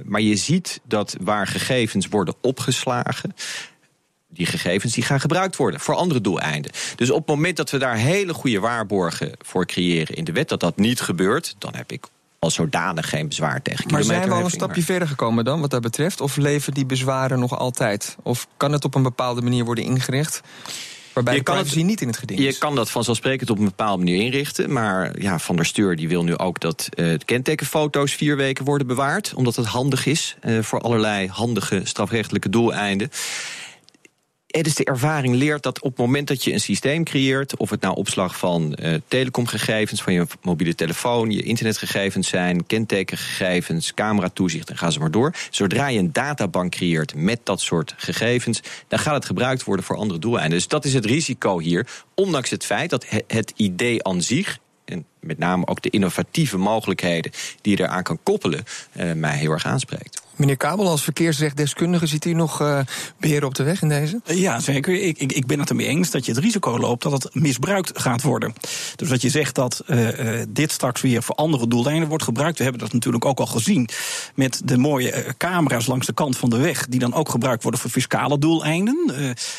maar 0.06 0.22
je 0.22 0.36
ziet 0.36 0.80
dat 0.84 1.16
waar 1.22 1.48
gegevens 1.48 2.08
worden 2.08 2.36
opgeslagen, 2.42 3.36
die 4.30 4.46
gegevens 4.46 4.94
die 4.94 5.04
gaan 5.04 5.20
gebruikt 5.20 5.56
worden 5.56 5.80
voor 5.80 5.96
andere 5.96 6.22
doeleinden. 6.22 6.72
Dus 6.96 7.10
op 7.10 7.18
het 7.18 7.28
moment 7.28 7.58
dat 7.58 7.72
we 7.72 7.78
daar 7.78 7.96
hele 7.96 8.34
goede 8.34 8.60
waarborgen 8.60 9.32
voor 9.42 9.66
creëren 9.66 10.16
in 10.16 10.24
de 10.24 10.32
wet, 10.32 10.50
dat 10.50 10.60
dat 10.60 10.78
niet 10.78 11.02
gebeurt, 11.02 11.56
dan 11.58 11.76
heb 11.76 11.92
ik 11.92 12.08
als 12.40 12.54
zodanig 12.54 13.10
geen 13.10 13.28
bezwaar 13.28 13.62
tegen 13.62 13.92
Maar 13.92 14.04
zijn 14.04 14.30
we 14.30 14.36
al 14.36 14.44
een 14.44 14.50
stapje 14.50 14.84
verder 14.84 15.08
gekomen 15.08 15.46
dan, 15.46 15.62
wat 15.62 15.70
dat 15.70 15.82
betreft? 15.82 16.22
Of 16.22 16.36
leven 16.36 16.74
die 16.74 16.86
bezwaren 16.86 17.40
nog 17.40 17.58
altijd? 17.58 18.18
Of 18.24 18.48
kan 18.58 18.72
het 18.72 18.86
op 18.86 18.96
een 18.96 19.04
bepaalde 19.04 19.42
manier 19.42 19.66
worden 19.66 19.84
ingericht? 19.84 20.42
Waarbij 21.14 21.36
je 21.36 21.44
kan 21.44 21.58
het 21.58 21.76
niet 21.76 22.02
in 22.02 22.08
het 22.08 22.18
geding 22.18 22.40
Je 22.40 22.58
kan 22.58 22.76
dat 22.76 22.90
vanzelfsprekend 22.90 23.50
op 23.50 23.58
een 23.58 23.66
bepaalde 23.66 24.04
manier 24.04 24.24
inrichten. 24.24 24.74
Maar 24.74 25.22
ja, 25.22 25.40
Van 25.40 25.56
der 25.56 25.66
Steur 25.66 25.96
die 25.96 26.08
wil 26.08 26.24
nu 26.24 26.38
ook 26.38 26.60
dat 26.60 26.90
uh, 26.96 27.18
kentekenfoto's 27.26 28.14
vier 28.14 28.36
weken 28.36 28.66
worden 28.66 28.88
bewaard. 28.88 29.34
Omdat 29.36 29.56
het 29.56 29.66
handig 29.66 30.06
is 30.06 30.36
uh, 30.44 30.62
voor 30.62 30.80
allerlei 30.80 31.28
handige 31.28 31.82
strafrechtelijke 31.84 32.50
doeleinden 32.50 33.10
het 34.58 34.68
is 34.68 34.76
de 34.76 34.84
ervaring 34.84 35.36
leert 35.36 35.64
dat 35.64 35.82
op 35.82 35.90
het 35.90 36.00
moment 36.00 36.28
dat 36.28 36.44
je 36.44 36.54
een 36.54 36.60
systeem 36.60 37.04
creëert, 37.04 37.58
of 37.58 37.70
het 37.70 37.82
nou 37.82 37.96
opslag 37.96 38.38
van 38.38 38.78
uh, 38.82 38.96
telecomgegevens, 39.08 40.02
van 40.02 40.14
je 40.14 40.28
mobiele 40.42 40.76
telefoon, 40.76 41.32
je 41.32 41.44
internetgegevens 41.44 42.28
zijn, 42.28 42.66
kentekengegevens, 42.66 43.94
cameratoezicht 43.94 44.70
en 44.70 44.78
ga 44.78 44.90
ze 44.90 45.00
maar 45.00 45.12
door. 45.12 45.34
Zodra 45.50 45.88
je 45.88 46.00
een 46.00 46.12
databank 46.14 46.72
creëert 46.72 47.16
met 47.16 47.40
dat 47.44 47.62
soort 47.62 47.94
gegevens, 47.98 48.62
dan 48.88 49.00
gaat 49.00 49.14
het 49.14 49.26
gebruikt 49.26 49.64
worden 49.64 49.86
voor 49.86 49.98
andere 49.98 50.20
doeleinden. 50.20 50.58
Dus 50.58 50.68
dat 50.68 50.86
is 50.86 50.94
het 50.94 51.06
risico 51.06 51.60
hier, 51.60 51.88
ondanks 52.14 52.50
het 52.50 52.66
feit 52.66 52.90
dat 52.90 53.06
het 53.28 53.54
idee 53.56 54.04
aan 54.04 54.22
zich 54.22 54.60
en 54.86 55.06
met 55.20 55.38
name 55.38 55.68
ook 55.68 55.82
de 55.82 55.90
innovatieve 55.90 56.58
mogelijkheden 56.58 57.32
die 57.62 57.78
je 57.78 57.84
eraan 57.84 58.04
kan 58.04 58.20
koppelen, 58.24 58.64
uh, 58.98 59.14
mij 59.14 59.38
heel 59.38 59.52
erg 59.52 59.66
aanspreekt. 59.66 60.23
Meneer 60.36 60.58
Kabel, 60.58 60.90
als 60.90 61.04
verkeersrechtdeskundige, 61.04 62.08
ziet 62.08 62.26
u 62.26 62.34
nog 62.34 62.62
uh, 62.62 62.80
beheren 63.20 63.48
op 63.48 63.56
de 63.56 63.64
weg 63.64 63.82
in 63.82 63.90
deze? 63.90 64.22
Ja, 64.26 64.60
zeker. 64.60 65.02
Ik, 65.02 65.18
ik, 65.18 65.32
ik 65.32 65.46
ben 65.46 65.60
het 65.60 65.70
ermee 65.70 65.88
eens 65.88 66.12
dat 66.12 66.26
je 66.26 66.32
het 66.32 66.44
risico 66.44 66.78
loopt 66.78 67.04
dat 67.04 67.12
het 67.12 67.36
misbruikt 67.36 68.00
gaat 68.00 68.22
worden. 68.22 68.54
Dus 68.96 69.10
dat 69.10 69.22
je 69.22 69.30
zegt 69.30 69.56
dat 69.56 69.84
uh, 69.88 70.42
dit 70.50 70.72
straks 70.72 71.02
weer 71.02 71.24
voor 71.24 71.36
andere 71.36 71.68
doeleinden 71.68 72.10
wordt 72.10 72.24
gebruikt. 72.24 72.58
We 72.58 72.64
hebben 72.64 72.82
dat 72.82 72.94
natuurlijk 72.94 73.26
ook 73.26 73.40
al 73.40 73.46
gezien 73.46 73.90
met 74.36 74.62
de 74.66 74.78
mooie 74.78 75.26
camera's 75.38 75.88
langs 75.88 76.06
de 76.06 76.14
kant 76.14 76.38
van 76.38 76.50
de 76.50 76.58
weg, 76.58 76.88
die 76.88 77.00
dan 77.00 77.14
ook 77.14 77.30
gebruikt 77.30 77.62
worden 77.62 77.82
voor 77.82 77.90
fiscale 77.90 78.40
doeleinden. 78.40 79.14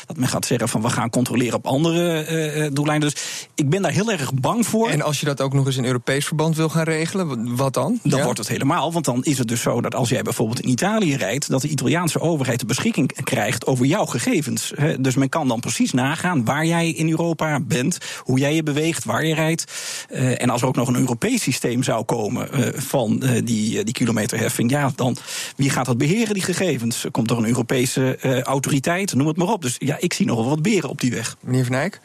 dat 0.05 0.17
men 0.17 0.27
gaat 0.27 0.45
zeggen 0.45 0.69
van 0.69 0.81
we 0.81 0.89
gaan 0.89 1.09
controleren 1.09 1.55
op 1.55 1.67
andere 1.67 2.69
doeleinden. 2.73 3.09
Dus 3.09 3.47
ik 3.55 3.69
ben 3.69 3.81
daar 3.81 3.91
heel 3.91 4.11
erg 4.11 4.33
bang 4.33 4.67
voor. 4.67 4.89
En 4.89 5.01
als 5.01 5.19
je 5.19 5.25
dat 5.25 5.41
ook 5.41 5.53
nog 5.53 5.65
eens 5.65 5.77
in 5.77 5.85
Europees 5.85 6.25
verband 6.25 6.55
wil 6.55 6.69
gaan 6.69 6.83
regelen, 6.83 7.55
wat 7.55 7.73
dan? 7.73 7.99
Dan 8.03 8.23
wordt 8.23 8.39
het 8.39 8.47
helemaal, 8.47 8.93
want 8.93 9.05
dan 9.05 9.23
is 9.23 9.37
het 9.37 9.47
dus 9.47 9.61
zo 9.61 9.81
dat 9.81 9.95
als 9.95 10.09
jij 10.09 10.21
bijvoorbeeld 10.21 10.63
Italië 10.65 11.15
rijdt, 11.15 11.49
dat 11.49 11.61
de 11.61 11.67
Italiaanse 11.67 12.19
overheid 12.19 12.59
de 12.59 12.65
beschikking 12.65 13.23
krijgt 13.23 13.65
over 13.65 13.85
jouw 13.85 14.05
gegevens. 14.05 14.73
Dus 14.99 15.15
men 15.15 15.29
kan 15.29 15.47
dan 15.47 15.59
precies 15.59 15.91
nagaan 15.91 16.45
waar 16.45 16.65
jij 16.65 16.89
in 16.89 17.09
Europa 17.09 17.59
bent, 17.59 17.97
hoe 18.23 18.39
jij 18.39 18.55
je 18.55 18.63
beweegt, 18.63 19.03
waar 19.03 19.25
je 19.25 19.33
rijdt. 19.33 19.63
Eh, 20.09 20.41
en 20.41 20.49
als 20.49 20.61
er 20.61 20.67
ook 20.67 20.75
nog 20.75 20.87
een 20.87 20.95
Europees 20.95 21.41
systeem 21.41 21.83
zou 21.83 22.03
komen 22.03 22.51
eh, 22.51 22.81
van 22.81 23.23
eh, 23.23 23.41
die, 23.43 23.83
die 23.83 23.93
kilometerheffing, 23.93 24.69
ja, 24.71 24.91
dan 24.95 25.17
wie 25.55 25.69
gaat 25.69 25.85
dat 25.85 25.97
beheren, 25.97 26.33
die 26.33 26.43
gegevens? 26.43 27.05
Komt 27.11 27.31
er 27.31 27.37
een 27.37 27.47
Europese 27.47 28.17
autoriteit, 28.43 29.13
noem 29.13 29.27
het 29.27 29.37
maar 29.37 29.47
op. 29.47 29.61
Dus 29.61 29.75
ja, 29.79 29.97
ik 29.99 30.13
zie 30.13 30.25
nog 30.25 30.35
wel 30.35 30.49
wat 30.49 30.61
beren 30.61 30.89
op 30.89 30.99
die 30.99 31.11
weg. 31.11 31.35
Meneer 31.39 31.65
Van 31.65 31.75
Eyck? 31.75 32.01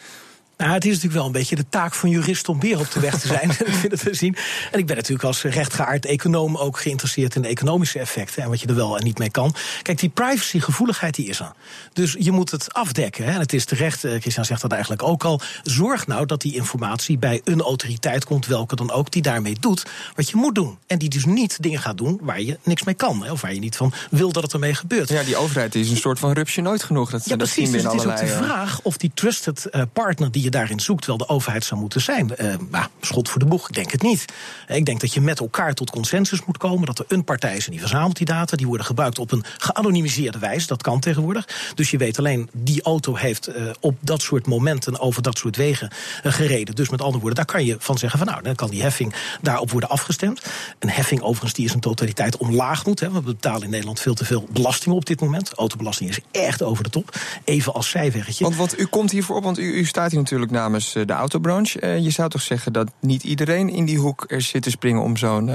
Nou, 0.60 0.72
het 0.72 0.84
is 0.84 0.90
natuurlijk 0.90 1.16
wel 1.16 1.26
een 1.26 1.32
beetje 1.32 1.56
de 1.56 1.68
taak 1.68 1.94
van 1.94 2.10
jurist 2.10 2.48
om 2.48 2.60
weer 2.60 2.78
op 2.78 2.90
de 2.92 3.00
weg 3.00 3.18
te 3.18 3.26
zijn. 3.26 3.50
ik 3.50 3.56
vind 3.56 3.92
het 3.92 4.00
te 4.00 4.14
zien. 4.14 4.36
En 4.70 4.78
ik 4.78 4.86
ben 4.86 4.96
natuurlijk 4.96 5.24
als 5.24 5.42
rechtgeaard 5.42 6.06
econoom 6.06 6.56
ook 6.56 6.78
geïnteresseerd 6.78 7.34
in 7.34 7.42
de 7.42 7.48
economische 7.48 7.98
effecten 7.98 8.42
en 8.42 8.48
wat 8.48 8.60
je 8.60 8.66
er 8.66 8.74
wel 8.74 8.98
en 8.98 9.04
niet 9.04 9.18
mee 9.18 9.30
kan. 9.30 9.54
Kijk, 9.82 9.98
die 9.98 10.08
privacygevoeligheid 10.08 11.14
die 11.14 11.26
is 11.26 11.40
er. 11.40 11.52
Dus 11.92 12.16
je 12.18 12.32
moet 12.32 12.50
het 12.50 12.74
afdekken. 12.74 13.24
Hè. 13.24 13.32
En 13.32 13.40
het 13.40 13.52
is 13.52 13.64
terecht, 13.64 14.04
eh, 14.04 14.20
Christian 14.20 14.44
zegt 14.44 14.60
dat 14.60 14.72
eigenlijk 14.72 15.02
ook 15.02 15.24
al. 15.24 15.40
Zorg 15.62 16.06
nou 16.06 16.26
dat 16.26 16.40
die 16.40 16.54
informatie 16.54 17.18
bij 17.18 17.40
een 17.44 17.60
autoriteit 17.60 18.24
komt, 18.24 18.46
welke 18.46 18.76
dan 18.76 18.90
ook, 18.90 19.10
die 19.10 19.22
daarmee 19.22 19.56
doet 19.60 19.86
wat 20.14 20.30
je 20.30 20.36
moet 20.36 20.54
doen. 20.54 20.78
En 20.86 20.98
die 20.98 21.08
dus 21.08 21.24
niet 21.24 21.62
dingen 21.62 21.80
gaat 21.80 21.98
doen 21.98 22.18
waar 22.22 22.40
je 22.40 22.58
niks 22.62 22.82
mee 22.82 22.94
kan. 22.94 23.24
Hè, 23.24 23.32
of 23.32 23.40
waar 23.40 23.54
je 23.54 23.60
niet 23.60 23.76
van 23.76 23.92
wil 24.10 24.32
dat 24.32 24.42
het 24.42 24.52
ermee 24.52 24.74
gebeurt. 24.74 25.08
Ja, 25.08 25.22
die 25.22 25.36
overheid 25.36 25.74
is 25.74 25.90
een 25.90 25.96
soort 25.96 26.18
van 26.18 26.32
rupsje 26.32 26.60
nooit 26.60 26.82
genoeg. 26.82 27.10
Dat, 27.10 27.24
ja, 27.24 27.28
dat 27.28 27.38
precies. 27.38 27.70
Dus 27.70 27.82
het 27.82 27.92
is 27.92 28.04
ook 28.04 28.18
de 28.18 28.26
vraag 28.26 28.80
of 28.82 28.96
die 28.96 29.10
trusted 29.14 29.66
eh, 29.66 29.82
partner 29.92 30.30
die 30.30 30.42
je 30.42 30.49
daarin 30.50 30.80
zoekt, 30.80 31.06
wel 31.06 31.16
de 31.16 31.28
overheid 31.28 31.64
zou 31.64 31.80
moeten 31.80 32.00
zijn. 32.00 32.30
Uh, 32.38 32.54
nou, 32.70 32.86
schot 33.00 33.28
voor 33.28 33.40
de 33.40 33.46
boeg, 33.46 33.68
ik 33.68 33.74
denk 33.74 33.92
het 33.92 34.02
niet. 34.02 34.24
Ik 34.68 34.84
denk 34.84 35.00
dat 35.00 35.14
je 35.14 35.20
met 35.20 35.40
elkaar 35.40 35.74
tot 35.74 35.90
consensus 35.90 36.44
moet 36.44 36.58
komen. 36.58 36.86
Dat 36.86 36.98
er 36.98 37.04
een 37.08 37.24
partij 37.24 37.56
is 37.56 37.64
en 37.64 37.70
die 37.70 37.80
verzamelt 37.80 38.16
die 38.16 38.26
data. 38.26 38.56
Die 38.56 38.66
worden 38.66 38.86
gebruikt 38.86 39.18
op 39.18 39.32
een 39.32 39.44
geanonimiseerde 39.58 40.38
wijze. 40.38 40.66
Dat 40.66 40.82
kan 40.82 41.00
tegenwoordig. 41.00 41.48
Dus 41.74 41.90
je 41.90 41.98
weet 41.98 42.18
alleen, 42.18 42.48
die 42.52 42.82
auto 42.82 43.14
heeft 43.14 43.48
uh, 43.48 43.70
op 43.80 43.96
dat 44.00 44.22
soort 44.22 44.46
momenten 44.46 45.00
over 45.00 45.22
dat 45.22 45.38
soort 45.38 45.56
wegen 45.56 45.90
uh, 46.24 46.32
gereden. 46.32 46.74
Dus 46.74 46.88
met 46.88 47.00
andere 47.00 47.18
woorden, 47.18 47.36
daar 47.44 47.54
kan 47.54 47.64
je 47.64 47.76
van 47.78 47.98
zeggen 47.98 48.18
van 48.18 48.28
nou, 48.28 48.42
dan 48.42 48.54
kan 48.54 48.70
die 48.70 48.82
heffing 48.82 49.14
daarop 49.40 49.70
worden 49.70 49.88
afgestemd. 49.88 50.42
Een 50.78 50.90
heffing 50.90 51.20
overigens 51.20 51.52
die 51.52 51.64
is 51.64 51.72
een 51.72 51.80
totaliteit 51.80 52.36
omlaag 52.36 52.86
moet. 52.86 53.00
Hè. 53.00 53.10
We 53.10 53.20
betalen 53.20 53.62
in 53.62 53.70
Nederland 53.70 54.00
veel 54.00 54.14
te 54.14 54.24
veel 54.24 54.46
belasting 54.50 54.94
op 54.94 55.06
dit 55.06 55.20
moment. 55.20 55.52
Autobelasting 55.52 56.10
is 56.10 56.20
echt 56.30 56.62
over 56.62 56.84
de 56.84 56.90
top. 56.90 57.16
Even 57.44 57.74
als 57.74 57.88
zijweggetje. 57.88 58.44
Want, 58.44 58.56
want 58.56 58.78
u 58.78 58.84
komt 58.84 59.10
hiervoor 59.10 59.36
op, 59.36 59.44
want 59.44 59.58
u, 59.58 59.72
u 59.72 59.84
staat 59.84 60.10
hier 60.10 60.20
natuurlijk 60.20 60.39
natuurlijk 60.40 60.64
namens 60.68 60.92
de 60.92 61.12
autobranche. 61.12 61.86
je 61.86 62.10
zou 62.10 62.28
toch 62.28 62.40
zeggen 62.40 62.72
dat 62.72 62.90
niet 63.00 63.22
iedereen 63.22 63.68
in 63.68 63.84
die 63.84 63.98
hoek 63.98 64.24
er 64.28 64.40
zit 64.42 64.62
te 64.62 64.70
springen 64.70 65.02
om 65.02 65.16
zo'n 65.16 65.50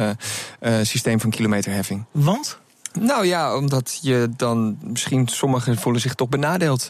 systeem 0.82 1.20
van 1.20 1.30
kilometerheffing? 1.30 2.06
Want? 2.12 2.60
Nou 3.00 3.26
ja, 3.26 3.58
omdat 3.58 4.00
je 4.02 4.30
dan 4.38 4.78
misschien 4.82 5.28
sommigen 5.28 5.78
voelen 5.78 6.02
zich 6.02 6.14
toch 6.14 6.30
benadeeld 6.30 6.90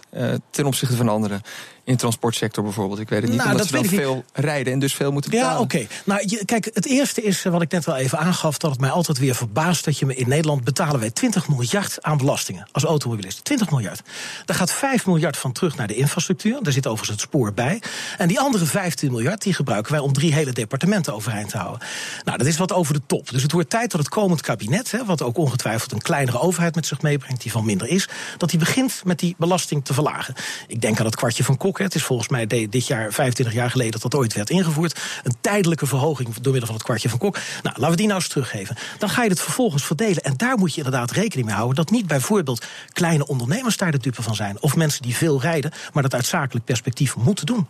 ten 0.49 0.65
opzichte 0.65 0.95
van 0.95 1.09
anderen 1.09 1.41
in 1.85 1.93
de 1.93 1.99
transportsector 1.99 2.63
bijvoorbeeld. 2.63 2.99
Ik 2.99 3.09
weet 3.09 3.21
het 3.21 3.29
niet, 3.29 3.39
nou, 3.39 3.51
omdat 3.51 3.69
dat 3.69 3.85
ze 3.85 3.95
veel 3.95 4.23
rijden 4.33 4.73
en 4.73 4.79
dus 4.79 4.93
veel 4.93 5.11
moeten 5.11 5.31
betalen. 5.31 5.55
Ja, 5.55 5.61
oké. 5.61 5.87
Nou, 6.05 6.43
kijk, 6.45 6.69
het 6.73 6.85
eerste 6.85 7.21
is 7.21 7.45
eh, 7.45 7.51
wat 7.51 7.61
ik 7.61 7.71
net 7.71 7.85
wel 7.85 7.95
even 7.95 8.19
aangaf... 8.19 8.57
dat 8.57 8.71
het 8.71 8.79
mij 8.79 8.89
altijd 8.89 9.17
weer 9.17 9.35
verbaast 9.35 9.85
dat 9.85 9.99
je 9.99 10.05
me 10.05 10.15
in 10.15 10.29
Nederland... 10.29 10.63
betalen 10.63 10.99
wij 10.99 11.11
20 11.11 11.47
miljard 11.47 11.97
aan 12.01 12.17
belastingen 12.17 12.67
als 12.71 12.83
automobilist. 12.83 13.43
20 13.43 13.69
miljard. 13.69 14.01
Daar 14.45 14.57
gaat 14.57 14.71
5 14.71 15.05
miljard 15.05 15.37
van 15.37 15.51
terug 15.51 15.75
naar 15.75 15.87
de 15.87 15.95
infrastructuur. 15.95 16.59
Daar 16.61 16.73
zit 16.73 16.87
overigens 16.87 17.21
het 17.21 17.29
spoor 17.29 17.53
bij. 17.53 17.81
En 18.17 18.27
die 18.27 18.39
andere 18.39 18.65
15 18.65 19.11
miljard 19.11 19.41
die 19.41 19.53
gebruiken 19.53 19.91
wij 19.91 20.01
om 20.01 20.13
drie 20.13 20.33
hele 20.33 20.51
departementen 20.51 21.13
overeind 21.13 21.49
te 21.49 21.57
houden. 21.57 21.87
Nou, 22.23 22.37
dat 22.37 22.47
is 22.47 22.57
wat 22.57 22.73
over 22.73 22.93
de 22.93 23.01
top. 23.05 23.29
Dus 23.29 23.41
het 23.41 23.51
wordt 23.51 23.69
tijd 23.69 23.91
dat 23.91 23.99
het 23.99 24.09
komend 24.09 24.41
kabinet... 24.41 24.91
Hè, 24.91 25.05
wat 25.05 25.21
ook 25.21 25.37
ongetwijfeld 25.37 25.91
een 25.91 26.01
kleinere 26.01 26.39
overheid 26.39 26.75
met 26.75 26.85
zich 26.85 27.01
meebrengt... 27.01 27.41
die 27.41 27.51
van 27.51 27.65
minder 27.65 27.87
is, 27.87 28.07
dat 28.37 28.49
die 28.49 28.59
begint 28.59 29.01
met 29.03 29.19
die 29.19 29.35
belasting 29.37 29.85
te 29.85 29.93
verlagen. 29.93 30.33
Ik 30.67 30.81
denk 30.81 30.99
aan 30.99 31.05
het 31.05 31.15
kwartje 31.15 31.43
van 31.43 31.57
Kok 31.57 31.74
het 31.83 31.95
is 31.95 32.03
volgens 32.03 32.29
mij 32.29 32.47
dit 32.47 32.87
jaar 32.87 33.13
25 33.13 33.55
jaar 33.55 33.69
geleden 33.69 33.91
dat 33.91 34.01
dat 34.01 34.15
ooit 34.15 34.33
werd 34.33 34.49
ingevoerd. 34.49 34.99
Een 35.23 35.35
tijdelijke 35.41 35.85
verhoging 35.85 36.33
door 36.33 36.51
middel 36.51 36.65
van 36.65 36.75
het 36.75 36.83
kwartje 36.83 37.09
van 37.09 37.19
Kok. 37.19 37.33
Nou, 37.35 37.75
laten 37.75 37.89
we 37.89 37.95
die 37.95 38.07
nou 38.07 38.19
eens 38.19 38.29
teruggeven. 38.29 38.75
Dan 38.99 39.09
ga 39.09 39.23
je 39.23 39.29
het 39.29 39.41
vervolgens 39.41 39.85
verdelen. 39.85 40.23
En 40.23 40.33
daar 40.37 40.57
moet 40.57 40.71
je 40.71 40.77
inderdaad 40.83 41.11
rekening 41.11 41.47
mee 41.47 41.55
houden 41.55 41.75
dat 41.75 41.91
niet 41.91 42.07
bijvoorbeeld 42.07 42.65
kleine 42.93 43.27
ondernemers 43.27 43.77
daar 43.77 43.91
de 43.91 43.97
dupe 43.97 44.21
van 44.21 44.35
zijn. 44.35 44.57
Of 44.59 44.75
mensen 44.75 45.01
die 45.01 45.15
veel 45.15 45.41
rijden, 45.41 45.71
maar 45.93 46.03
dat 46.03 46.13
uit 46.13 46.25
zakelijk 46.25 46.65
perspectief 46.65 47.15
moeten 47.15 47.45
doen. 47.45 47.67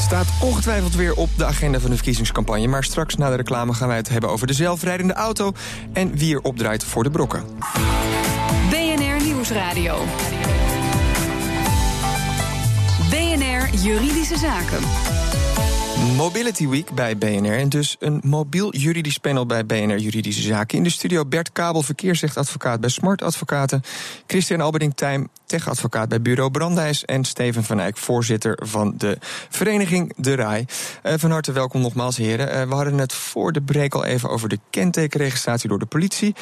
Staat 0.00 0.26
ongetwijfeld 0.40 0.94
weer 0.94 1.14
op 1.14 1.28
de 1.36 1.44
agenda 1.44 1.80
van 1.80 1.90
de 1.90 1.96
verkiezingscampagne. 1.96 2.66
Maar 2.66 2.84
straks 2.84 3.16
na 3.16 3.30
de 3.30 3.36
reclame 3.36 3.74
gaan 3.74 3.88
wij 3.88 3.96
het 3.96 4.08
hebben 4.08 4.30
over 4.30 4.46
de 4.46 4.52
zelfrijdende 4.52 5.12
auto 5.12 5.52
en 5.92 6.16
wie 6.16 6.34
er 6.34 6.40
opdraait 6.40 6.84
voor 6.84 7.02
de 7.02 7.10
brokken. 7.10 7.44
BNR 8.70 9.24
Nieuwsradio. 9.24 10.04
Juridische 13.84 14.38
Zaken. 14.38 14.80
Mobility 16.16 16.68
Week 16.68 16.94
bij 16.94 17.18
BNR 17.18 17.58
en 17.58 17.68
dus 17.68 17.96
een 17.98 18.20
mobiel 18.24 18.74
juridisch 18.74 19.18
panel 19.18 19.46
bij 19.46 19.66
BNR 19.66 19.98
Juridische 19.98 20.42
Zaken. 20.42 20.78
In 20.78 20.84
de 20.84 20.90
studio 20.90 21.26
Bert 21.26 21.52
Kabel, 21.52 21.82
verkeersrechtadvocaat 21.82 22.80
bij 22.80 22.90
Smart 22.90 23.22
Advocaten. 23.22 23.82
Christian 24.26 24.60
Alberding 24.60 24.94
Tijm, 24.94 25.28
techadvocaat 25.46 26.08
bij 26.08 26.22
Bureau 26.22 26.50
Brandijs. 26.50 27.04
En 27.04 27.24
Steven 27.24 27.64
van 27.64 27.80
Eyck, 27.80 27.96
voorzitter 27.96 28.58
van 28.62 28.94
de 28.96 29.18
vereniging 29.48 30.12
De 30.16 30.34
Rai. 30.34 30.64
Uh, 31.02 31.12
van 31.16 31.30
harte 31.30 31.52
welkom 31.52 31.80
nogmaals, 31.80 32.16
heren. 32.16 32.48
Uh, 32.48 32.68
we 32.68 32.74
hadden 32.74 32.98
het 32.98 33.12
voor 33.12 33.52
de 33.52 33.62
break 33.62 33.94
al 33.94 34.04
even 34.04 34.30
over 34.30 34.48
de 34.48 34.58
kentekenregistratie 34.70 35.68
door 35.68 35.78
de 35.78 35.86
politie. 35.86 36.34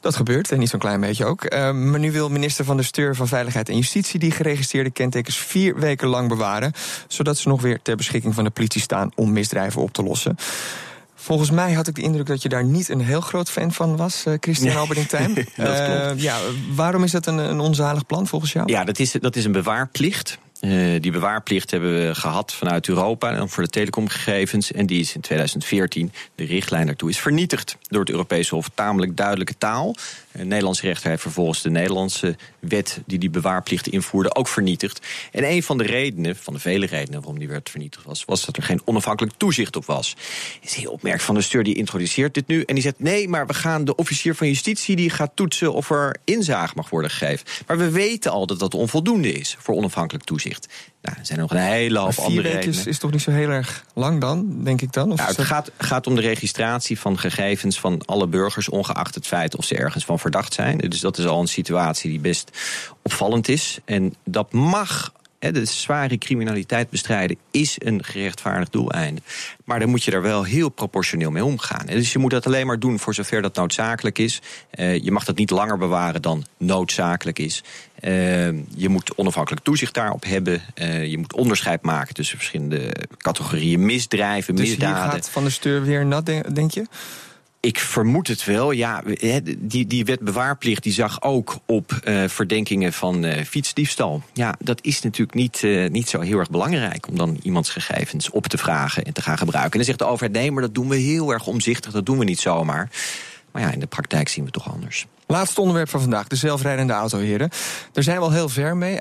Dat 0.00 0.16
gebeurt, 0.16 0.52
en 0.52 0.58
niet 0.58 0.68
zo'n 0.68 0.78
klein 0.78 1.00
beetje 1.00 1.24
ook. 1.24 1.44
Uh, 1.44 1.72
maar 1.72 1.98
nu 1.98 2.12
wil 2.12 2.28
minister 2.28 2.64
van 2.64 2.76
de 2.76 2.82
Steur 2.82 3.16
van 3.16 3.28
Veiligheid 3.28 3.68
en 3.68 3.76
Justitie 3.76 4.20
die 4.20 4.30
geregistreerde 4.30 4.90
kentekens 4.90 5.36
vier 5.38 5.78
weken 5.78 6.08
lang 6.08 6.28
bewaren. 6.28 6.72
Zodat 7.08 7.38
ze 7.38 7.48
nog 7.48 7.62
weer 7.62 7.82
ter 7.82 7.96
beschikking 7.96 8.34
van 8.34 8.44
de 8.44 8.50
politie 8.50 8.80
staan 8.80 9.10
om 9.14 9.32
misdrijven 9.32 9.82
op 9.82 9.92
te 9.92 10.02
lossen. 10.02 10.36
Volgens 11.14 11.50
mij 11.50 11.72
had 11.72 11.86
ik 11.86 11.94
de 11.94 12.02
indruk 12.02 12.26
dat 12.26 12.42
je 12.42 12.48
daar 12.48 12.64
niet 12.64 12.88
een 12.88 13.00
heel 13.00 13.20
groot 13.20 13.50
fan 13.50 13.72
van 13.72 13.96
was, 13.96 14.24
uh, 14.26 14.34
Christian 14.40 14.68
nee. 14.68 14.78
Alberding 14.78 15.10
uh, 15.56 16.10
ja, 16.16 16.38
waarom 16.74 17.04
is 17.04 17.10
dat 17.10 17.26
een, 17.26 17.38
een 17.38 17.60
onzalig 17.60 18.06
plan 18.06 18.26
volgens 18.26 18.52
jou? 18.52 18.70
Ja, 18.72 18.84
dat 18.84 18.98
is, 18.98 19.12
dat 19.12 19.36
is 19.36 19.44
een 19.44 19.52
bewaarplicht. 19.52 20.38
Uh, 20.60 21.00
die 21.00 21.12
bewaarplicht 21.12 21.70
hebben 21.70 22.06
we 22.06 22.14
gehad 22.14 22.52
vanuit 22.52 22.88
Europa 22.88 23.46
voor 23.46 23.62
de 23.62 23.68
telecomgegevens. 23.68 24.72
En 24.72 24.86
die 24.86 25.00
is 25.00 25.14
in 25.14 25.20
2014, 25.20 26.12
de 26.34 26.44
richtlijn 26.44 26.86
daartoe, 26.86 27.08
is 27.08 27.18
vernietigd 27.18 27.76
door 27.88 28.00
het 28.00 28.10
Europese 28.10 28.54
Hof. 28.54 28.70
Tamelijk 28.74 29.16
duidelijke 29.16 29.58
taal. 29.58 29.94
Het 30.30 30.46
Nederlandse 30.46 30.86
rechter 30.86 31.10
heeft 31.10 31.22
vervolgens 31.22 31.62
de 31.62 31.70
Nederlandse 31.70 32.36
wet 32.58 33.00
die 33.06 33.18
die 33.18 33.30
bewaarplicht 33.30 33.88
invoerde 33.88 34.34
ook 34.34 34.48
vernietigd. 34.48 35.06
En 35.32 35.50
een 35.50 35.62
van 35.62 35.78
de 35.78 35.84
redenen, 35.84 36.36
van 36.36 36.54
de 36.54 36.60
vele 36.60 36.86
redenen 36.86 37.20
waarom 37.20 37.38
die 37.38 37.48
werd 37.48 37.70
vernietigd 37.70 38.04
was, 38.04 38.24
was 38.24 38.44
dat 38.44 38.56
er 38.56 38.62
geen 38.62 38.80
onafhankelijk 38.84 39.34
toezicht 39.36 39.76
op 39.76 39.84
was. 39.84 40.16
Is 40.60 40.74
heel 40.74 40.90
opmerkelijk 40.90 41.22
van 41.22 41.34
de 41.34 41.42
stuur 41.42 41.64
die 41.64 41.74
introduceert 41.74 42.34
dit 42.34 42.46
nu 42.46 42.62
en 42.62 42.74
die 42.74 42.82
zegt 42.82 43.00
nee, 43.00 43.28
maar 43.28 43.46
we 43.46 43.54
gaan 43.54 43.84
de 43.84 43.94
officier 43.94 44.34
van 44.34 44.46
justitie 44.46 44.96
die 44.96 45.10
gaat 45.10 45.30
toetsen 45.34 45.72
of 45.72 45.90
er 45.90 46.16
inzage 46.24 46.72
mag 46.76 46.90
worden 46.90 47.10
gegeven. 47.10 47.46
Maar 47.66 47.78
we 47.78 47.90
weten 47.90 48.30
al 48.30 48.46
dat 48.46 48.58
dat 48.58 48.74
onvoldoende 48.74 49.32
is 49.32 49.56
voor 49.58 49.74
onafhankelijk 49.74 50.24
toezicht. 50.24 50.68
Nou, 51.02 51.16
er 51.18 51.26
zijn 51.26 51.38
nog 51.38 51.50
een 51.50 51.56
hele 51.56 51.98
hoop 51.98 52.18
andere 52.18 52.40
redenen. 52.40 52.62
Vier 52.62 52.72
weken 52.74 52.90
is 52.90 52.98
toch 52.98 53.10
niet 53.10 53.22
zo 53.22 53.30
heel 53.30 53.48
erg 53.48 53.84
lang 53.94 54.20
dan, 54.20 54.64
denk 54.64 54.80
ik 54.80 54.92
dan? 54.92 55.12
Of 55.12 55.18
nou, 55.18 55.30
het 55.30 55.40
gaat, 55.40 55.70
gaat 55.78 56.06
om 56.06 56.14
de 56.14 56.20
registratie 56.20 56.98
van 56.98 57.18
gegevens 57.18 57.80
van 57.80 58.02
alle 58.04 58.26
burgers... 58.26 58.68
ongeacht 58.68 59.14
het 59.14 59.26
feit 59.26 59.56
of 59.56 59.64
ze 59.64 59.76
ergens 59.76 60.04
van 60.04 60.18
verdacht 60.20 60.52
zijn. 60.52 60.78
Dus 60.78 61.00
dat 61.00 61.18
is 61.18 61.26
al 61.26 61.40
een 61.40 61.48
situatie 61.48 62.10
die 62.10 62.20
best 62.20 62.50
opvallend 63.02 63.48
is. 63.48 63.78
En 63.84 64.14
dat 64.24 64.52
mag 64.52 65.12
de 65.40 65.64
zware 65.64 66.18
criminaliteit 66.18 66.90
bestrijden 66.90 67.36
is 67.50 67.76
een 67.78 68.04
gerechtvaardigd 68.04 68.72
doeleinde. 68.72 69.20
Maar 69.64 69.78
dan 69.78 69.88
moet 69.88 70.02
je 70.02 70.10
er 70.10 70.22
wel 70.22 70.42
heel 70.42 70.68
proportioneel 70.68 71.30
mee 71.30 71.44
omgaan. 71.44 71.86
Dus 71.86 72.12
je 72.12 72.18
moet 72.18 72.30
dat 72.30 72.46
alleen 72.46 72.66
maar 72.66 72.78
doen 72.78 72.98
voor 72.98 73.14
zover 73.14 73.42
dat 73.42 73.54
noodzakelijk 73.56 74.18
is. 74.18 74.40
Eh, 74.70 75.02
je 75.02 75.10
mag 75.10 75.24
dat 75.24 75.36
niet 75.36 75.50
langer 75.50 75.78
bewaren 75.78 76.22
dan 76.22 76.44
noodzakelijk 76.58 77.38
is. 77.38 77.62
Uh, 78.00 78.46
je 78.74 78.88
moet 78.88 79.14
onafhankelijk 79.14 79.64
toezicht 79.64 79.94
daarop 79.94 80.24
hebben. 80.24 80.62
Uh, 80.74 81.06
je 81.06 81.18
moet 81.18 81.32
onderscheid 81.32 81.82
maken 81.82 82.14
tussen 82.14 82.36
verschillende 82.36 82.94
categorieën 83.16 83.84
misdrijven, 83.84 84.54
dus 84.54 84.68
misdaden. 84.68 85.02
Dus 85.02 85.12
gaat 85.12 85.30
van 85.30 85.44
de 85.44 85.50
steur 85.50 85.82
weer 85.82 86.06
nat, 86.06 86.26
denk 86.26 86.70
je? 86.70 86.86
Ik 87.62 87.78
vermoed 87.78 88.28
het 88.28 88.44
wel. 88.44 88.70
Ja, 88.70 89.02
die, 89.58 89.86
die 89.86 90.04
wet 90.04 90.20
bewaarplicht 90.20 90.82
die 90.82 90.92
zag 90.92 91.22
ook 91.22 91.58
op 91.66 92.00
uh, 92.04 92.28
verdenkingen 92.28 92.92
van 92.92 93.24
uh, 93.24 93.44
fietsdiefstal. 93.44 94.22
Ja, 94.32 94.54
dat 94.58 94.78
is 94.82 95.02
natuurlijk 95.02 95.34
niet, 95.34 95.62
uh, 95.62 95.90
niet 95.90 96.08
zo 96.08 96.20
heel 96.20 96.38
erg 96.38 96.50
belangrijk 96.50 97.08
om 97.08 97.16
dan 97.16 97.38
iemands 97.42 97.70
gegevens 97.70 98.30
op 98.30 98.46
te 98.46 98.58
vragen 98.58 99.04
en 99.04 99.12
te 99.12 99.22
gaan 99.22 99.38
gebruiken. 99.38 99.72
En 99.72 99.78
dan 99.78 99.86
zegt 99.86 99.98
de 99.98 100.04
overheid: 100.04 100.32
nee, 100.32 100.50
maar 100.50 100.62
dat 100.62 100.74
doen 100.74 100.88
we 100.88 100.96
heel 100.96 101.32
erg 101.32 101.46
omzichtig, 101.46 101.92
dat 101.92 102.06
doen 102.06 102.18
we 102.18 102.24
niet 102.24 102.40
zomaar. 102.40 102.90
Maar 103.52 103.62
ja, 103.62 103.70
in 103.70 103.80
de 103.80 103.86
praktijk 103.86 104.28
zien 104.28 104.44
we 104.44 104.50
het 104.52 104.62
toch 104.62 104.72
anders. 104.72 105.06
Laatste 105.30 105.60
onderwerp 105.60 105.88
van 105.88 106.00
vandaag, 106.00 106.26
de 106.26 106.36
zelfrijdende 106.36 106.92
auto, 106.92 107.18
heren. 107.18 107.50
Daar 107.92 108.04
zijn 108.04 108.16
we 108.16 108.22
al 108.22 108.32
heel 108.32 108.48
ver 108.48 108.76
mee. 108.76 108.94
Uh, 108.94 109.00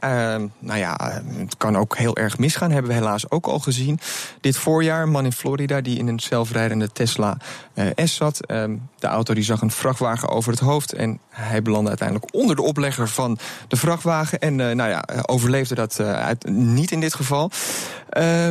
nou 0.60 0.80
ja, 0.80 1.22
het 1.38 1.58
kan 1.58 1.78
ook 1.78 1.98
heel 1.98 2.16
erg 2.16 2.38
misgaan, 2.38 2.72
hebben 2.72 2.92
we 2.92 2.98
helaas 2.98 3.32
ook 3.32 3.46
al 3.46 3.60
gezien. 3.60 4.00
Dit 4.42 4.58
voorjaar, 4.58 5.02
een 5.02 5.10
man 5.10 5.26
in 5.26 5.32
Florida 5.32 5.82
die 5.82 5.98
in 5.98 6.08
een 6.08 6.20
zelfrijdende 6.20 6.92
Tesla 6.92 7.38
uh, 7.74 7.86
S 7.96 8.16
zat. 8.16 8.40
Uh, 8.52 8.64
de 9.00 9.08
auto 9.08 9.34
die 9.34 9.44
zag 9.44 9.62
een 9.62 9.72
vrachtwagen 9.72 10.30
over 10.30 10.52
het 10.52 10.60
hoofd... 10.60 10.94
en 10.94 11.20
hij 11.30 11.62
belandde 11.62 11.90
uiteindelijk 11.90 12.34
onder 12.34 12.56
de 12.56 12.62
oplegger 12.62 13.08
van 13.08 13.38
de 13.68 13.76
vrachtwagen... 13.76 14.40
en 14.40 14.56
nou 14.56 14.90
ja, 14.90 15.06
overleefde 15.26 15.76
dat 15.76 16.02
niet 16.50 16.92
in 16.92 17.00
dit 17.00 17.14
geval. 17.14 17.52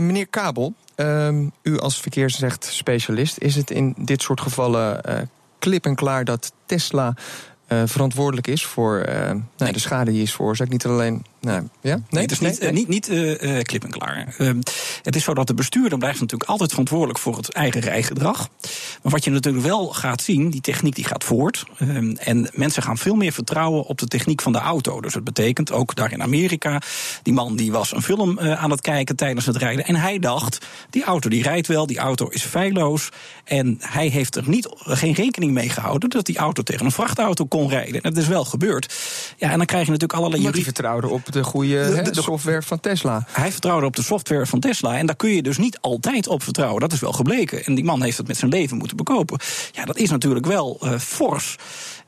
meneer 0.00 0.26
Kabel, 0.26 0.74
ehm, 0.94 1.48
u 1.62 1.78
als 1.78 2.00
verkeersrecht-specialist... 2.00 3.38
is 3.38 3.54
het 3.54 3.70
in 3.70 3.94
dit 3.96 4.22
soort 4.22 4.40
gevallen 4.40 5.00
klip 5.68 5.86
en 5.86 5.94
klaar 5.94 6.24
dat 6.24 6.52
Tesla 6.66 7.14
uh, 7.68 7.82
verantwoordelijk 7.84 8.46
is 8.46 8.64
voor 8.64 9.04
uh, 9.08 9.30
nou, 9.56 9.72
de 9.72 9.78
schade 9.78 10.10
die 10.10 10.22
is 10.22 10.32
veroorzaakt. 10.32 10.70
Niet 10.70 10.86
alleen 10.86 11.24
nou, 11.40 11.68
ja? 11.80 12.00
Nee, 12.10 12.22
het 12.22 12.30
is 12.30 12.40
niet, 12.40 12.60
nee? 12.60 12.72
niet, 12.72 12.88
niet 12.88 13.08
uh, 13.08 13.60
klip 13.62 13.84
en 13.84 13.90
klaar. 13.90 14.34
Het 15.08 15.16
is 15.16 15.24
zo 15.24 15.34
dat 15.34 15.46
de 15.46 15.54
bestuurder 15.54 15.98
blijft 15.98 16.20
natuurlijk 16.20 16.50
altijd 16.50 16.70
verantwoordelijk 16.70 17.18
voor 17.18 17.36
het 17.36 17.52
eigen 17.52 17.80
rijgedrag. 17.80 18.48
Maar 19.02 19.12
wat 19.12 19.24
je 19.24 19.30
natuurlijk 19.30 19.64
wel 19.64 19.86
gaat 19.86 20.22
zien, 20.22 20.50
die 20.50 20.60
techniek 20.60 20.94
die 20.94 21.04
gaat 21.04 21.24
voort. 21.24 21.64
Uh, 21.78 22.28
en 22.28 22.50
mensen 22.52 22.82
gaan 22.82 22.98
veel 22.98 23.14
meer 23.14 23.32
vertrouwen 23.32 23.84
op 23.84 23.98
de 23.98 24.06
techniek 24.06 24.42
van 24.42 24.52
de 24.52 24.58
auto. 24.58 25.00
Dus 25.00 25.12
dat 25.12 25.24
betekent 25.24 25.72
ook 25.72 25.94
daar 25.94 26.12
in 26.12 26.22
Amerika, 26.22 26.80
die 27.22 27.32
man 27.32 27.56
die 27.56 27.72
was 27.72 27.94
een 27.94 28.02
film 28.02 28.40
aan 28.40 28.70
het 28.70 28.80
kijken 28.80 29.16
tijdens 29.16 29.46
het 29.46 29.56
rijden. 29.56 29.84
En 29.84 29.96
hij 29.96 30.18
dacht, 30.18 30.66
die 30.90 31.04
auto 31.04 31.28
die 31.28 31.42
rijdt 31.42 31.66
wel, 31.66 31.86
die 31.86 31.98
auto 31.98 32.28
is 32.28 32.42
feilloos. 32.42 33.08
En 33.44 33.76
hij 33.80 34.06
heeft 34.06 34.36
er 34.36 34.48
niet, 34.48 34.68
geen 34.76 35.14
rekening 35.14 35.52
mee 35.52 35.68
gehouden 35.68 36.10
dat 36.10 36.26
die 36.26 36.38
auto 36.38 36.62
tegen 36.62 36.84
een 36.84 36.92
vrachtauto 36.92 37.44
kon 37.44 37.68
rijden. 37.68 38.02
Dat 38.02 38.16
is 38.16 38.26
wel 38.26 38.44
gebeurd. 38.44 38.94
Ja, 39.36 39.50
en 39.50 39.56
dan 39.56 39.66
krijg 39.66 39.84
je 39.84 39.90
natuurlijk 39.90 40.18
allerlei... 40.18 40.42
Maar 40.42 40.52
die 40.52 40.64
vertrouwde 40.64 41.08
op 41.08 41.32
de 41.32 41.44
goede 41.44 42.02
de, 42.02 42.22
software 42.22 42.62
van 42.62 42.80
Tesla. 42.80 43.26
Hij 43.30 43.52
vertrouwde 43.52 43.86
op 43.86 43.96
de 43.96 44.02
software 44.02 44.46
van 44.46 44.60
Tesla. 44.60 44.96
En 44.98 45.06
daar 45.06 45.16
kun 45.16 45.30
je 45.30 45.42
dus 45.42 45.58
niet 45.58 45.78
altijd 45.80 46.26
op 46.28 46.42
vertrouwen. 46.42 46.80
Dat 46.80 46.92
is 46.92 47.00
wel 47.00 47.12
gebleken. 47.12 47.64
En 47.64 47.74
die 47.74 47.84
man 47.84 48.02
heeft 48.02 48.16
het 48.16 48.26
met 48.26 48.36
zijn 48.36 48.50
leven 48.50 48.76
moeten 48.76 48.96
bekopen. 48.96 49.38
Ja, 49.72 49.84
dat 49.84 49.96
is 49.96 50.10
natuurlijk 50.10 50.46
wel 50.46 50.78
uh, 50.82 50.98
fors. 50.98 51.56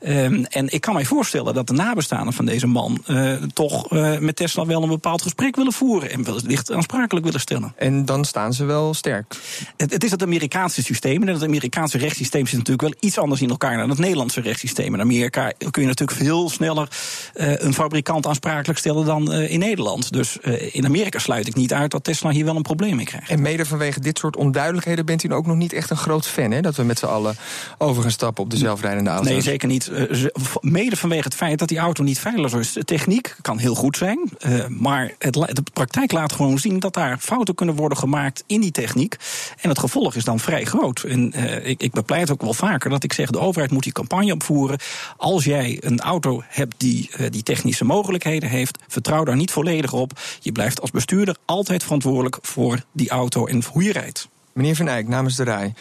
Um, 0.07 0.45
en 0.45 0.69
ik 0.69 0.81
kan 0.81 0.93
mij 0.93 1.05
voorstellen 1.05 1.53
dat 1.53 1.67
de 1.67 1.73
nabestaanden 1.73 2.33
van 2.33 2.45
deze 2.45 2.67
man 2.67 3.03
uh, 3.07 3.33
toch 3.53 3.91
uh, 3.91 4.17
met 4.17 4.35
Tesla 4.35 4.65
wel 4.65 4.83
een 4.83 4.89
bepaald 4.89 5.21
gesprek 5.21 5.55
willen 5.55 5.73
voeren 5.73 6.11
en 6.11 6.23
wellicht 6.23 6.71
aansprakelijk 6.71 7.25
willen 7.25 7.39
stellen. 7.39 7.73
En 7.75 8.05
dan 8.05 8.25
staan 8.25 8.53
ze 8.53 8.65
wel 8.65 8.93
sterk. 8.93 9.35
Het, 9.77 9.93
het 9.93 10.03
is 10.03 10.11
het 10.11 10.23
Amerikaanse 10.23 10.83
systeem. 10.83 11.21
En 11.21 11.33
het 11.33 11.43
Amerikaanse 11.43 11.97
rechtssysteem 11.97 12.45
zit 12.45 12.57
natuurlijk 12.57 12.81
wel 12.81 12.97
iets 12.99 13.17
anders 13.17 13.41
in 13.41 13.49
elkaar 13.49 13.77
dan 13.77 13.89
het 13.89 13.99
Nederlandse 13.99 14.41
rechtssysteem. 14.41 14.93
In 14.93 15.01
Amerika 15.01 15.53
kun 15.71 15.81
je 15.81 15.87
natuurlijk 15.87 16.17
veel 16.17 16.49
sneller 16.49 16.87
uh, 17.35 17.53
een 17.57 17.73
fabrikant 17.73 18.27
aansprakelijk 18.27 18.79
stellen 18.79 19.05
dan 19.05 19.31
in 19.31 19.59
Nederland. 19.59 20.11
Dus 20.11 20.37
in 20.71 20.85
Amerika 20.85 21.19
sluit 21.19 21.47
ik 21.47 21.55
niet 21.55 21.73
uit 21.73 21.91
dat 21.91 22.03
Tesla 22.03 22.29
hier 22.29 22.45
wel 22.45 22.55
een 22.55 22.61
probleem 22.61 22.80
krijgt. 22.89 23.29
En 23.29 23.41
mede 23.41 23.65
vanwege 23.65 23.99
dit 23.99 24.17
soort 24.17 24.35
onduidelijkheden 24.35 25.05
bent 25.05 25.23
u 25.23 25.33
ook 25.33 25.45
nog 25.45 25.55
niet 25.55 25.73
echt 25.73 25.89
een 25.89 25.97
groot 25.97 26.27
fan, 26.27 26.51
hè? 26.51 26.61
Dat 26.61 26.75
we 26.75 26.83
met 26.83 26.99
z'n 26.99 27.05
allen 27.05 27.35
over 27.77 28.01
gaan 28.01 28.11
stappen 28.11 28.43
op 28.43 28.49
de 28.49 28.57
zelfrijdende 28.57 29.09
auto. 29.09 29.29
Nee, 29.29 29.41
zeker 29.41 29.67
niet. 29.67 29.91
Uh, 29.93 30.25
mede 30.61 30.95
vanwege 30.95 31.23
het 31.23 31.35
feit 31.35 31.59
dat 31.59 31.67
die 31.67 31.77
auto 31.77 32.03
niet 32.03 32.19
veilig 32.19 32.53
is. 32.53 32.73
De 32.73 32.83
techniek 32.83 33.35
kan 33.41 33.57
heel 33.57 33.75
goed 33.75 33.97
zijn, 33.97 34.31
uh, 34.45 34.67
maar 34.67 35.11
het, 35.17 35.33
de 35.33 35.63
praktijk 35.73 36.11
laat 36.11 36.31
gewoon 36.31 36.59
zien 36.59 36.79
dat 36.79 36.93
daar 36.93 37.17
fouten 37.17 37.55
kunnen 37.55 37.75
worden 37.75 37.97
gemaakt 37.97 38.43
in 38.47 38.61
die 38.61 38.71
techniek. 38.71 39.15
En 39.61 39.69
het 39.69 39.79
gevolg 39.79 40.15
is 40.15 40.23
dan 40.23 40.39
vrij 40.39 40.65
groot. 40.65 41.03
En 41.03 41.33
uh, 41.35 41.67
ik, 41.67 41.81
ik 41.81 41.91
bepleit 41.91 42.31
ook 42.31 42.41
wel 42.41 42.53
vaker 42.53 42.89
dat 42.89 43.03
ik 43.03 43.13
zeg: 43.13 43.29
de 43.29 43.39
overheid 43.39 43.71
moet 43.71 43.83
die 43.83 43.91
campagne 43.91 44.33
opvoeren. 44.33 44.79
Als 45.17 45.43
jij 45.43 45.77
een 45.79 45.99
auto 45.99 46.43
hebt 46.47 46.75
die 46.77 47.09
die 47.29 47.43
technische 47.43 47.85
mogelijkheden 47.85 48.49
heeft, 48.49 48.77
vertrouw 48.87 49.23
daar 49.23 49.35
niet 49.35 49.51
volledig 49.51 49.93
op. 49.93 50.19
Je 50.39 50.51
blijft 50.51 50.81
als 50.81 50.91
bestuurder 50.91 51.35
altijd 51.45 51.83
verantwoordelijk 51.83 52.37
voor 52.41 52.60
die 52.91 53.09
auto 53.09 53.45
en 53.45 53.63
hoe 53.71 53.83
je 53.83 53.91
rijdt. 53.91 54.29
Meneer 54.53 54.75
Van 54.75 54.87
Eyck, 54.87 55.07
namens 55.07 55.35
de 55.35 55.43
RAI. 55.43 55.73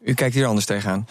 U 0.00 0.14
kijkt 0.14 0.34
hier 0.34 0.46
anders 0.46 0.66
tegenaan. 0.66 1.06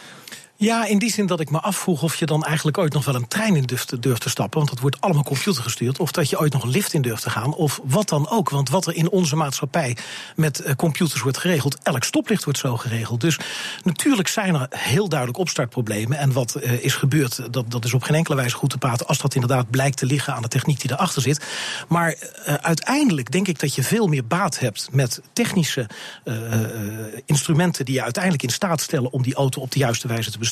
Ja, 0.64 0.86
in 0.86 0.98
die 0.98 1.12
zin 1.12 1.26
dat 1.26 1.40
ik 1.40 1.50
me 1.50 1.60
afvroeg 1.60 2.04
of 2.04 2.16
je 2.16 2.26
dan 2.26 2.44
eigenlijk 2.44 2.78
ooit 2.78 2.94
nog 2.94 3.06
wel 3.06 3.16
een 3.16 3.28
trein 3.28 3.56
in 3.56 3.64
durft, 3.64 4.02
durft 4.02 4.22
te 4.22 4.30
stappen. 4.30 4.58
Want 4.58 4.70
dat 4.70 4.80
wordt 4.80 5.02
allemaal 5.02 5.24
computergestuurd. 5.24 6.00
Of 6.00 6.12
dat 6.12 6.30
je 6.30 6.40
ooit 6.40 6.54
nog 6.54 6.64
een 6.64 6.70
lift 6.70 6.94
in 6.94 7.02
durft 7.02 7.22
te 7.22 7.30
gaan. 7.30 7.54
Of 7.54 7.80
wat 7.84 8.10
dan 8.10 8.30
ook. 8.30 8.50
Want 8.50 8.70
wat 8.70 8.86
er 8.86 8.96
in 8.96 9.10
onze 9.10 9.36
maatschappij 9.36 9.98
met 10.36 10.62
uh, 10.66 10.72
computers 10.76 11.22
wordt 11.22 11.38
geregeld. 11.38 11.78
Elk 11.84 12.04
stoplicht 12.04 12.44
wordt 12.44 12.60
zo 12.60 12.78
geregeld. 12.78 13.22
Dus 13.22 13.40
natuurlijk 13.84 14.28
zijn 14.28 14.56
er 14.56 14.68
heel 14.70 15.10
duidelijk 15.10 15.40
opstartproblemen. 15.40 16.18
En 16.18 16.32
wat 16.32 16.58
uh, 16.64 16.72
is 16.72 16.96
gebeurd, 16.96 17.54
dat, 17.54 17.72
dat 17.72 17.86
is 17.86 17.94
op 17.94 18.04
geen 18.04 18.16
enkele 18.16 18.36
wijze 18.36 18.56
goed 18.56 18.70
te 18.70 18.78
praten. 18.78 19.08
Als 19.08 19.18
dat 19.18 19.34
inderdaad 19.34 19.70
blijkt 19.70 19.98
te 19.98 20.06
liggen 20.06 20.34
aan 20.34 20.42
de 20.42 20.48
techniek 20.48 20.82
die 20.82 20.92
erachter 20.92 21.22
zit. 21.22 21.46
Maar 21.88 22.16
uh, 22.48 22.54
uiteindelijk 22.54 23.32
denk 23.32 23.48
ik 23.48 23.60
dat 23.60 23.76
je 23.76 23.84
veel 23.84 24.08
meer 24.08 24.26
baat 24.26 24.60
hebt 24.60 24.88
met 24.92 25.22
technische 25.34 25.90
instrumenten. 27.26 27.86
die 27.86 27.94
je 27.94 28.04
uiteindelijk 28.04 28.44
in 28.44 28.50
staat 28.50 28.82
stellen 28.82 29.12
om 29.12 29.24
die 29.24 29.36
auto 29.36 29.62
op 29.62 29.72
de 29.72 29.80
juiste 29.80 30.08
wijze 30.08 30.32
te 30.32 30.38
besturen. 30.38 30.52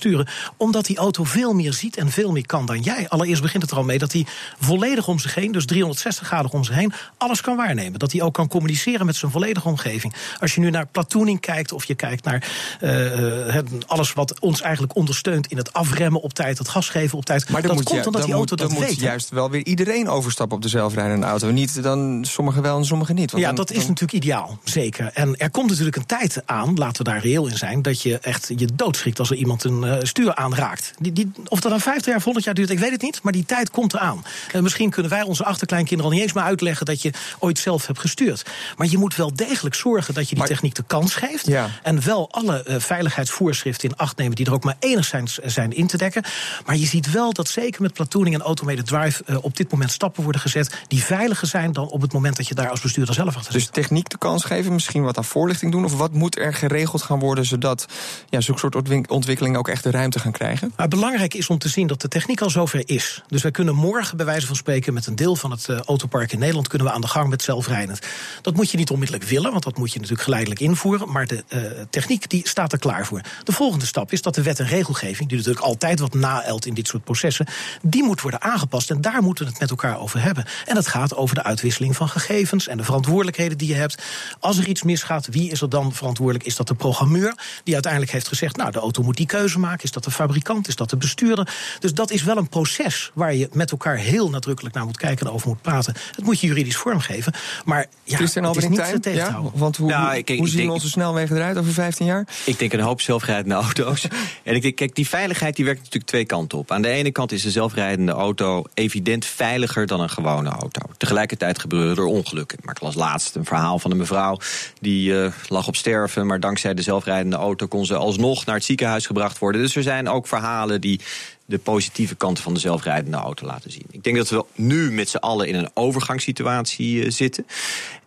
Omdat 0.58 0.86
die 0.86 0.98
auto 0.98 1.24
veel 1.24 1.54
meer 1.54 1.74
ziet 1.74 1.98
en 1.98 2.12
veel 2.12 2.32
meer 2.32 2.46
kan 2.46 2.66
dan 2.66 2.80
jij. 2.80 3.10
Allereerst 3.10 3.42
begint 3.42 3.64
het 3.64 3.72
er 3.72 3.78
al 3.78 3.84
mee 3.84 3.98
dat 3.98 4.12
hij 4.12 4.26
volledig 4.60 5.08
om 5.08 5.20
zich 5.20 5.36
heen, 5.36 5.52
dus 5.52 5.66
360 5.66 6.28
graden 6.28 6.52
om 6.52 6.64
zich 6.64 6.76
heen, 6.76 6.94
alles 7.18 7.42
kan 7.42 7.56
waarnemen. 7.56 8.00
Dat 8.00 8.12
hij 8.12 8.22
ook 8.22 8.34
kan 8.34 8.48
communiceren 8.48 9.06
met 9.06 9.16
zijn 9.16 9.32
volledige 9.32 9.68
omgeving. 9.68 10.14
Als 10.40 10.56
je 10.56 10.62
nu 10.62 10.70
naar 10.70 10.88
platooning 10.88 11.40
kijkt 11.40 11.72
of 11.72 11.84
je 11.84 11.96
kijkt 11.96 12.24
naar 12.24 12.52
uh, 12.82 13.58
alles 13.86 14.14
wat 14.14 14.40
ons 14.40 14.62
eigenlijk 14.62 14.96
ondersteunt 14.96 15.48
in 15.48 15.58
het 15.58 15.74
afremmen 15.74 16.22
op 16.22 16.34
tijd, 16.34 16.58
het 16.58 16.70
gas 16.70 16.90
geven 16.90 17.18
op 17.18 17.26
tijd. 17.26 17.50
Maar 17.50 17.62
dat 17.62 17.84
komt 17.84 18.06
omdat 18.06 18.24
die 18.24 18.34
auto 18.34 18.38
moet, 18.38 18.50
dat 18.50 18.70
dan 18.70 18.80
weet. 18.80 18.90
moet 18.90 19.00
juist 19.00 19.30
wel 19.30 19.50
weer 19.50 19.66
iedereen 19.66 20.10
overstappen 20.10 20.58
op 20.58 20.64
de 20.64 20.70
zelfrijdende 20.70 21.26
auto. 21.26 21.52
Niet 21.52 21.84
dan 21.84 22.26
sommigen 22.28 22.62
wel 22.62 22.78
en 22.78 22.86
sommigen 22.86 23.16
niet. 23.16 23.32
Want 23.32 23.44
ja, 23.44 23.50
dan, 23.50 23.58
dat 23.58 23.72
is 23.72 23.88
natuurlijk 23.88 24.24
ideaal, 24.24 24.60
zeker. 24.64 25.12
En 25.14 25.38
er 25.38 25.52
komt 25.52 25.70
natuurlijk 25.70 25.96
een 25.96 26.06
tijd 26.06 26.42
aan, 26.46 26.76
laten 26.76 27.06
we 27.06 27.12
daar 27.12 27.22
reëel 27.22 27.48
in 27.48 27.58
zijn, 27.58 27.82
dat 27.82 28.02
je 28.02 28.20
echt 28.20 28.52
je 28.56 28.68
doodschrikt 28.76 29.20
als 29.20 29.30
er 29.30 29.36
iemand 29.36 29.64
een 29.64 29.84
stuur 30.02 30.36
aanraakt. 30.36 30.94
Die, 31.00 31.14
die, 31.14 31.32
of 31.48 31.60
dat 31.60 31.72
dan 31.72 31.80
50 31.80 32.06
jaar, 32.06 32.22
100 32.22 32.46
jaar 32.46 32.54
duurt, 32.54 32.70
ik 32.70 32.80
weet 32.80 32.92
het 32.92 33.02
niet. 33.02 33.20
Maar 33.24 33.34
die 33.34 33.46
tijd 33.46 33.72
komt 33.72 33.94
eraan. 33.94 34.24
Uh, 34.56 34.62
misschien 34.62 34.90
kunnen 34.90 35.12
wij 35.12 35.22
onze 35.22 35.44
achterkleinkinderen 35.44 36.12
al 36.12 36.18
niet 36.18 36.26
eens 36.28 36.36
meer 36.36 36.44
uitleggen 36.44 36.86
dat 36.86 37.02
je 37.02 37.14
ooit 37.40 37.60
zelf 37.60 37.88
hebt 37.88 38.00
gestuurd. 38.00 38.46
Maar 38.78 38.88
je 38.88 38.98
moet 38.98 39.16
wel 39.16 39.34
degelijk 39.34 39.76
zorgen 39.76 40.14
dat 40.14 40.24
je 40.24 40.30
die 40.30 40.38
maar, 40.38 40.48
techniek 40.48 40.76
de 40.76 40.84
kans 40.88 41.16
geeft. 41.16 41.48
Ja. 41.48 41.70
En 41.84 42.04
wel 42.04 42.32
alle 42.32 42.66
uh, 42.68 42.76
veiligheidsvoorschriften 42.80 43.90
in 43.90 43.96
acht 43.96 44.18
nemen 44.18 44.36
die 44.36 44.46
er 44.46 44.54
ook 44.54 44.64
maar 44.64 44.76
enigszins 44.80 45.38
zijn 45.38 45.72
in 45.76 45.88
te 45.88 45.98
dekken. 45.98 46.24
Maar 46.66 46.78
je 46.78 46.86
ziet 46.86 47.12
wel 47.12 47.34
dat 47.34 47.48
zeker 47.48 47.82
met 47.82 47.94
platooning 47.94 48.36
en 48.36 48.42
automated 48.42 48.88
drive 48.88 49.24
uh, 49.26 49.38
op 49.42 49.58
dit 49.58 49.72
moment 49.72 49.92
stappen 49.92 50.24
worden 50.24 50.42
gezet 50.42 50.76
die 50.88 51.04
veiliger 51.04 51.48
zijn 51.48 51.72
dan 51.72 51.90
op 51.90 52.02
het 52.02 52.14
moment 52.14 52.38
dat 52.38 52.48
je 52.48 52.56
daar 52.56 52.70
als 52.70 52.82
bestuurder 52.82 53.14
zelf 53.14 53.36
achter 53.36 53.54
Dus 53.54 53.64
zit. 53.64 53.74
techniek 53.74 54.10
de 54.10 54.18
kans 54.18 54.44
geven, 54.44 54.74
misschien 54.74 55.04
wat 55.04 55.18
aan 55.18 55.26
voorlichting 55.26 55.72
doen? 55.72 55.86
Of 55.86 55.98
wat 55.98 56.14
moet 56.14 56.38
er 56.38 56.54
geregeld 56.54 57.02
gaan 57.02 57.20
worden 57.20 57.46
zodat 57.46 57.86
ja, 58.30 58.42
zo'n 58.42 58.58
soort 58.58 59.10
ontwikkelingen 59.10 59.60
ook 59.60 59.70
echt 59.72 59.84
de 59.84 59.92
ruimte 59.92 60.20
gaan 60.20 60.32
krijgen? 60.32 60.74
Maar 60.76 60.88
belangrijk 60.88 61.34
is 61.34 61.48
om 61.48 61.58
te 61.58 61.70
zien 61.70 61.88
dat 61.88 62.02
de 62.02 62.08
techniek 62.08 62.42
al 62.42 62.50
zover 62.50 62.82
is. 62.86 63.22
Dus 63.28 63.42
wij 63.42 63.52
kunnen 63.52 63.76
morgen, 63.76 64.18
bij 64.18 64.26
wijze 64.26 64.48
van 64.48 64.56
spreken, 64.56 64.94
met 64.94 65.08
een 65.08 65.16
deel 65.16 65.36
van 65.36 65.52
het 65.52 65.68
uh, 65.70 65.80
autopark 65.80 66.32
in 66.32 66.40
Nederland 66.40 66.68
kunnen 66.68 66.88
we 66.88 66.94
aan 66.94 67.02
de 67.02 67.08
gang 67.08 67.30
met 67.30 67.42
zelfrijdend. 67.42 68.00
Dat 68.42 68.56
moet 68.56 68.72
je 68.72 68.78
niet 68.78 68.90
onmiddellijk 68.90 69.30
willen, 69.30 69.52
want 69.52 69.64
dat 69.64 69.78
moet 69.78 69.92
je 69.92 69.96
natuurlijk 69.96 70.24
geleidelijk 70.24 70.62
invoeren. 70.62 71.12
Maar 71.12 71.28
de 71.28 71.44
uh, 71.50 71.62
techniek 71.90 72.30
die 72.30 72.48
staat 72.48 72.72
er 72.72 72.80
klaar 72.80 73.06
voor. 73.06 73.22
De 73.44 73.52
volgende 73.52 73.86
stap 73.86 74.12
is 74.12 74.22
dat 74.22 74.36
de 74.36 74.42
wet 74.42 74.60
en 74.60 74.66
regelgeving, 74.66 75.30
die 75.30 75.38
natuurlijk 75.38 75.66
altijd 75.66 76.00
wat 76.00 76.14
naelt 76.14 76.66
in 76.66 76.74
dit 76.74 76.88
soort 76.88 77.04
processen, 77.04 77.48
die 77.82 78.04
moet 78.04 78.22
worden 78.22 78.42
aangepast. 78.42 78.90
En 78.90 79.02
daar 79.02 79.24
moeten 79.24 79.46
we 79.46 79.52
het 79.52 79.60
met 79.60 79.70
elkaar 79.70 80.00
over 80.00 80.22
hebben. 80.22 80.46
En 80.66 80.76
dat 80.76 80.88
gaat 80.88 81.16
over 81.16 81.36
de 81.36 81.44
uitwisseling 81.44 81.96
van 81.96 82.10
gegevens 82.10 82.68
en 82.68 82.78
de 82.78 82.84
verantwoordelijkheden 82.84 83.58
die 83.58 83.68
je 83.68 83.74
hebt. 83.74 84.04
Als 84.40 84.58
er 84.58 84.68
iets 84.68 84.84
misgaat, 84.84 85.28
wie 85.28 85.52
is 85.52 85.62
er 85.62 85.70
dan 85.70 85.94
verantwoordelijk? 85.94 86.46
Is 86.46 86.56
dat 86.56 86.68
de 86.68 86.74
programmeur 86.74 87.36
die 87.64 87.74
uiteindelijk 87.74 88.12
heeft 88.12 88.28
gezegd: 88.28 88.58
Nou, 88.58 88.72
de 88.72 88.80
auto 88.80 89.04
moet 89.04 89.18
die 89.18 89.26
keuze 89.26 89.60
maken? 89.62 89.84
Is 89.84 89.92
dat 89.92 90.04
de 90.04 90.12
fabrikant? 90.12 90.68
Is 90.68 90.76
dat 90.76 90.90
de 90.90 90.98
bestuurder? 90.98 91.54
Dus 91.80 91.94
dat 91.94 92.12
is 92.12 92.24
wel 92.24 92.38
een 92.38 92.50
proces 92.50 93.12
waar 93.14 93.34
je 93.36 93.50
met 93.54 93.72
elkaar 93.72 93.98
heel 93.98 94.30
nadrukkelijk 94.30 94.76
naar 94.76 94.86
moet 94.86 94.98
kijken 94.98 95.26
en 95.28 95.32
over 95.34 95.48
moet 95.48 95.62
praten. 95.62 95.94
Het 96.16 96.26
moet 96.26 96.40
je 96.40 96.48
juridisch 96.48 96.76
vormgeven. 96.76 97.34
Maar 97.66 97.86
ja, 98.04 98.16
Christian 98.16 98.44
het 98.46 98.56
is 98.56 98.68
niet 98.68 98.84
te 98.86 98.92
ja, 98.92 99.00
tegenhouden. 99.00 99.52
Want 99.56 99.78
hoe, 99.78 99.90
Nou, 99.90 100.06
hoe, 100.08 100.18
ik- 100.18 100.30
ik 100.30 100.38
hoe 100.38 100.48
zien 100.48 100.58
denk- 100.58 100.72
onze 100.72 100.90
snelwegen 100.90 101.36
eruit 101.36 101.58
over 101.58 101.74
15 101.74 102.06
jaar? 102.06 102.28
Ik 102.46 102.60
denk 102.60 102.74
een 102.74 102.80
hoop 102.80 103.02
zelfrijdende 103.02 103.56
auto's. 103.66 104.08
en 104.44 104.56
ik 104.56 104.62
denk, 104.62 104.76
kijk, 104.76 104.96
die 104.96 105.08
veiligheid 105.08 105.56
die 105.56 105.66
werkt 105.66 105.80
natuurlijk 105.80 106.06
twee 106.06 106.26
kanten 106.26 106.58
op. 106.58 106.72
Aan 106.72 106.82
de 106.82 106.88
ene 106.90 107.12
kant 107.12 107.32
is 107.32 107.44
een 107.46 107.52
zelfrijdende 107.52 108.12
auto 108.12 108.64
evident 108.74 109.26
veiliger 109.26 109.88
dan 109.88 110.00
een 110.02 110.10
gewone 110.10 110.50
auto. 110.50 110.82
Tegelijkertijd 110.98 111.60
gebeuren 111.60 111.98
er 111.98 112.04
ongelukken. 112.06 112.58
Maar 112.64 112.76
ik 112.76 112.82
las 112.82 112.96
laatst 112.96 113.36
een 113.36 113.46
verhaal 113.46 113.80
van 113.80 113.92
een 113.92 113.98
mevrouw 113.98 114.38
die 114.82 115.24
eh, 115.24 115.32
lag 115.48 115.68
op 115.68 115.76
sterven, 115.76 116.26
maar 116.28 116.40
dankzij 116.40 116.74
de 116.74 116.82
zelfrijdende 116.82 117.36
auto 117.36 117.68
kon 117.68 117.86
ze 117.86 117.96
alsnog 117.96 118.46
naar 118.46 118.56
het 118.56 118.64
ziekenhuis 118.64 119.06
gebracht 119.06 119.38
worden. 119.38 119.51
Dus 119.60 119.76
er 119.76 119.84
zijn 119.84 120.10
ook 120.10 120.28
verhalen 120.28 120.82
die 120.82 121.00
de 121.46 121.58
positieve 121.58 122.16
kanten 122.16 122.44
van 122.44 122.54
de 122.54 122.60
zelfrijdende 122.60 123.18
auto 123.18 123.46
laten 123.46 123.72
zien. 123.72 123.86
Ik 123.92 124.04
denk 124.04 124.16
dat 124.16 124.30
we 124.30 124.46
nu 124.56 124.92
met 124.92 125.10
z'n 125.10 125.18
allen 125.18 125.48
in 125.48 125.56
een 125.56 125.70
overgangssituatie 125.74 127.04
eh, 127.04 127.12
zitten. 127.12 127.46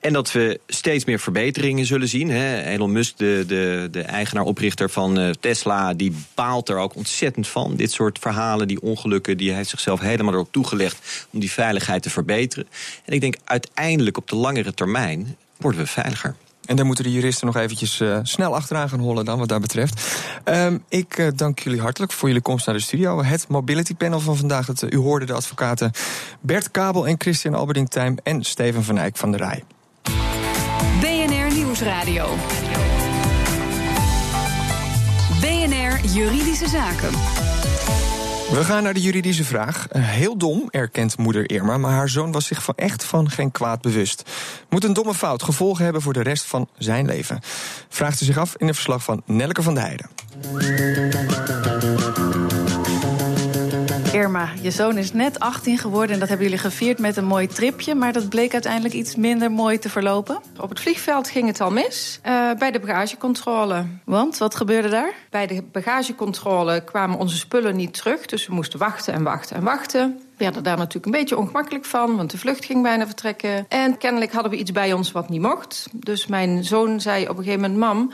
En 0.00 0.12
dat 0.12 0.32
we 0.32 0.60
steeds 0.66 1.04
meer 1.04 1.20
verbeteringen 1.20 1.86
zullen 1.86 2.08
zien. 2.08 2.30
Elon 2.30 2.92
Musk, 2.92 3.18
de, 3.18 3.44
de, 3.46 3.88
de 3.90 4.02
eigenaar-oprichter 4.02 4.90
van 4.90 5.18
eh, 5.18 5.30
Tesla, 5.30 5.94
die 5.94 6.16
baalt 6.34 6.68
er 6.68 6.78
ook 6.78 6.96
ontzettend 6.96 7.48
van. 7.48 7.76
Dit 7.76 7.92
soort 7.92 8.18
verhalen, 8.18 8.68
die 8.68 8.82
ongelukken, 8.82 9.36
die 9.36 9.52
heeft 9.52 9.68
zichzelf 9.68 10.00
helemaal 10.00 10.32
erop 10.32 10.52
toegelegd 10.52 11.26
om 11.30 11.40
die 11.40 11.50
veiligheid 11.50 12.02
te 12.02 12.10
verbeteren. 12.10 12.66
En 13.04 13.12
ik 13.12 13.20
denk 13.20 13.36
uiteindelijk 13.44 14.16
op 14.16 14.28
de 14.28 14.36
langere 14.36 14.74
termijn 14.74 15.36
worden 15.56 15.80
we 15.80 15.86
veiliger. 15.86 16.36
En 16.66 16.76
daar 16.76 16.86
moeten 16.86 17.04
de 17.04 17.12
juristen 17.12 17.46
nog 17.46 17.56
eventjes 17.56 18.00
uh, 18.00 18.18
snel 18.22 18.54
achteraan 18.54 18.88
gaan 18.88 19.00
hollen 19.00 19.24
dan 19.24 19.38
wat 19.38 19.48
dat 19.48 19.60
betreft. 19.60 20.16
Um, 20.44 20.84
ik 20.88 21.18
uh, 21.18 21.28
dank 21.34 21.58
jullie 21.58 21.80
hartelijk 21.80 22.12
voor 22.12 22.28
jullie 22.28 22.42
komst 22.42 22.66
naar 22.66 22.74
de 22.74 22.80
studio. 22.80 23.22
Het 23.22 23.48
Mobility 23.48 23.94
Panel 23.94 24.20
van 24.20 24.36
vandaag. 24.36 24.68
Uh, 24.68 24.90
u 24.90 24.96
hoorde 24.96 25.26
de 25.26 25.32
advocaten 25.32 25.90
Bert 26.40 26.70
Kabel 26.70 27.06
en 27.06 27.14
Christian 27.18 27.54
Alberding 27.54 27.90
Tijm 27.90 28.16
en 28.22 28.42
Steven 28.42 28.84
van 28.84 28.98
Eyck 28.98 29.16
van 29.16 29.30
de 29.30 29.36
Rij. 29.36 29.64
BNR 31.00 31.54
Nieuwsradio. 31.54 32.26
BNR 35.40 36.06
Juridische 36.12 36.68
Zaken. 36.68 37.12
We 38.50 38.64
gaan 38.64 38.82
naar 38.82 38.94
de 38.94 39.00
juridische 39.00 39.44
vraag. 39.44 39.86
Heel 39.90 40.36
dom, 40.36 40.68
erkent 40.70 41.18
moeder 41.18 41.50
Irma, 41.50 41.78
maar 41.78 41.92
haar 41.92 42.08
zoon 42.08 42.32
was 42.32 42.46
zich 42.46 42.62
van 42.62 42.74
echt 42.76 43.04
van 43.04 43.30
geen 43.30 43.50
kwaad 43.50 43.80
bewust. 43.80 44.30
Moet 44.68 44.84
een 44.84 44.92
domme 44.92 45.14
fout 45.14 45.42
gevolgen 45.42 45.84
hebben 45.84 46.02
voor 46.02 46.12
de 46.12 46.22
rest 46.22 46.44
van 46.44 46.68
zijn 46.78 47.06
leven? 47.06 47.40
Vraagt 47.88 48.18
ze 48.18 48.24
zich 48.24 48.38
af 48.38 48.54
in 48.56 48.68
een 48.68 48.74
verslag 48.74 49.04
van 49.04 49.22
Nelke 49.26 49.62
van 49.62 49.74
der 49.74 49.82
Heijden. 49.82 50.08
Irma, 54.24 54.48
je 54.60 54.70
zoon 54.70 54.98
is 54.98 55.12
net 55.12 55.40
18 55.40 55.78
geworden 55.78 56.12
en 56.12 56.18
dat 56.18 56.28
hebben 56.28 56.46
jullie 56.46 56.62
gevierd 56.62 56.98
met 56.98 57.16
een 57.16 57.24
mooi 57.24 57.46
tripje, 57.46 57.94
maar 57.94 58.12
dat 58.12 58.28
bleek 58.28 58.52
uiteindelijk 58.52 58.94
iets 58.94 59.16
minder 59.16 59.50
mooi 59.50 59.78
te 59.78 59.88
verlopen. 59.88 60.38
Op 60.60 60.68
het 60.68 60.80
vliegveld 60.80 61.28
ging 61.28 61.46
het 61.46 61.60
al 61.60 61.70
mis 61.70 62.20
uh, 62.26 62.52
bij 62.58 62.70
de 62.70 62.80
bagagecontrole. 62.80 63.84
Want 64.04 64.38
wat 64.38 64.54
gebeurde 64.54 64.88
daar? 64.88 65.12
Bij 65.30 65.46
de 65.46 65.62
bagagecontrole 65.62 66.84
kwamen 66.84 67.18
onze 67.18 67.36
spullen 67.36 67.76
niet 67.76 67.94
terug, 67.94 68.26
dus 68.26 68.46
we 68.46 68.54
moesten 68.54 68.78
wachten 68.78 69.14
en 69.14 69.22
wachten 69.22 69.56
en 69.56 69.62
wachten. 69.62 70.20
werden 70.36 70.62
daar 70.62 70.76
natuurlijk 70.76 71.06
een 71.06 71.20
beetje 71.20 71.38
ongemakkelijk 71.38 71.84
van, 71.84 72.16
want 72.16 72.30
de 72.30 72.38
vlucht 72.38 72.64
ging 72.64 72.82
bijna 72.82 73.06
vertrekken. 73.06 73.66
En 73.68 73.98
kennelijk 73.98 74.32
hadden 74.32 74.50
we 74.50 74.58
iets 74.58 74.72
bij 74.72 74.92
ons 74.92 75.12
wat 75.12 75.28
niet 75.28 75.40
mocht. 75.40 75.86
Dus 75.92 76.26
mijn 76.26 76.64
zoon 76.64 77.00
zei 77.00 77.22
op 77.28 77.38
een 77.38 77.44
gegeven 77.44 77.60
moment: 77.60 77.78
Mam, 77.78 78.12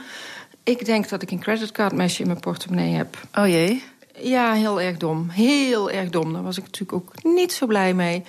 ik 0.63 0.85
denk 0.85 1.09
dat 1.09 1.21
ik 1.21 1.31
een 1.31 1.39
creditcardmesje 1.39 2.21
in 2.21 2.27
mijn 2.27 2.39
portemonnee 2.39 2.93
heb. 2.93 3.17
Oh 3.35 3.47
jee. 3.47 3.83
Ja, 4.21 4.53
heel 4.53 4.81
erg 4.81 4.97
dom. 4.97 5.29
Heel 5.29 5.91
erg 5.91 6.09
dom. 6.09 6.33
Daar 6.33 6.43
was 6.43 6.57
ik 6.57 6.63
natuurlijk 6.63 6.93
ook 6.93 7.23
niet 7.23 7.53
zo 7.53 7.65
blij 7.65 7.93
mee. 7.93 8.23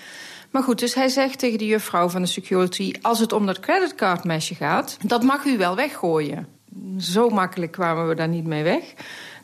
Maar 0.51 0.63
goed, 0.63 0.79
dus 0.79 0.95
hij 0.95 1.09
zegt 1.09 1.39
tegen 1.39 1.59
de 1.59 1.67
juffrouw 1.67 2.09
van 2.09 2.23
de 2.23 2.29
security... 2.29 2.93
als 3.03 3.19
het 3.19 3.33
om 3.33 3.47
dat 3.47 3.61
creditcardmesje 3.61 4.55
gaat, 4.55 4.97
dat 5.03 5.23
mag 5.23 5.45
u 5.45 5.59
wel 5.59 5.77
weggooien. 5.77 6.47
Zo 6.99 7.29
makkelijk 7.29 7.73
kwamen 7.73 8.09
we 8.09 8.15
daar 8.15 8.29
niet 8.29 8.47
mee 8.47 8.63
weg. 8.63 8.83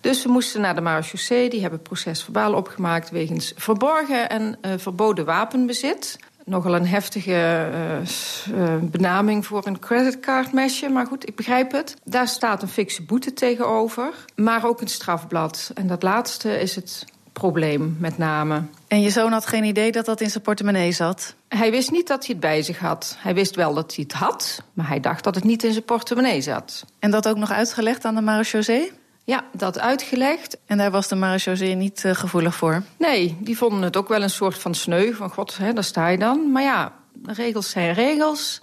Dus 0.01 0.23
we 0.23 0.31
moesten 0.31 0.61
naar 0.61 0.75
de 0.75 0.81
marechaussee. 0.81 1.51
Die 1.51 1.61
hebben 1.61 1.83
procesverbaal 1.83 2.55
opgemaakt 2.55 3.11
wegens 3.11 3.53
verborgen 3.57 4.29
en 4.29 4.59
uh, 4.63 4.73
verboden 4.77 5.25
wapenbezit. 5.25 6.19
Nogal 6.49 6.75
een 6.75 6.87
heftige 6.87 7.31
uh, 7.31 8.59
uh, 8.59 8.77
benaming 8.83 9.47
voor 9.47 9.67
een 9.67 9.79
creditcardmesje. 9.79 10.89
Maar 10.89 11.07
goed, 11.07 11.29
ik 11.29 11.37
begrijp 11.37 11.73
het. 11.73 11.97
Daar 12.05 12.29
staat 12.29 12.63
een 12.63 12.69
fikse 12.69 13.03
boete 13.03 13.33
tegenover. 13.33 14.13
Maar 14.37 14.67
ook 14.67 14.81
een 14.81 14.89
strafblad. 14.89 15.71
En 15.75 15.87
dat 15.87 16.03
laatste 16.03 16.61
is 16.61 16.75
het 16.75 17.05
probleem 17.33 17.97
met 17.99 18.19
name. 18.19 18.63
En 18.89 19.01
je 19.01 19.11
zoon 19.11 19.33
had 19.33 19.47
geen 19.47 19.65
idee 19.65 19.93
dat 19.93 20.05
dat 20.05 20.21
in 20.21 20.31
zijn 20.31 20.43
portemonnee 20.43 20.93
zat? 20.93 21.35
Hij 21.49 21.71
wist 21.71 21.91
niet 21.91 22.07
dat 22.07 22.27
hij 22.27 22.35
het 22.35 22.41
bij 22.41 22.63
zich 22.63 22.79
had. 22.79 23.17
Hij 23.19 23.35
wist 23.35 23.55
wel 23.55 23.75
dat 23.75 23.95
hij 23.95 24.05
het 24.09 24.19
had, 24.19 24.63
maar 24.73 24.89
hij 24.89 25.01
dacht 25.01 25.25
dat 25.25 25.35
het 25.35 25.45
niet 25.45 25.65
in 25.65 25.73
zijn 25.73 25.85
portemonnee 25.85 26.41
zat. 26.41 26.85
En 26.99 27.11
dat 27.11 27.29
ook 27.29 27.37
nog 27.37 27.51
uitgelegd 27.51 28.05
aan 28.05 28.15
de 28.15 28.21
marechaussee? 28.21 28.93
Ja, 29.29 29.45
dat 29.53 29.79
uitgelegd. 29.79 30.59
En 30.67 30.79
daar 30.79 30.91
was 30.91 31.09
de 31.09 31.15
marechaussee 31.15 31.75
niet 31.75 32.03
uh, 32.07 32.15
gevoelig 32.15 32.55
voor? 32.55 32.83
Nee, 32.99 33.37
die 33.41 33.57
vonden 33.57 33.83
het 33.83 33.97
ook 33.97 34.09
wel 34.09 34.23
een 34.23 34.31
soort 34.31 34.59
van 34.59 34.75
sneu. 34.75 35.13
Van 35.13 35.31
god, 35.31 35.57
hè, 35.57 35.73
daar 35.73 35.85
sta 35.85 36.09
je 36.09 36.19
dan. 36.19 36.53
Maar 36.53 36.63
ja, 36.63 36.93
regels 37.25 37.71
zijn 37.71 37.95
regels. 37.95 38.61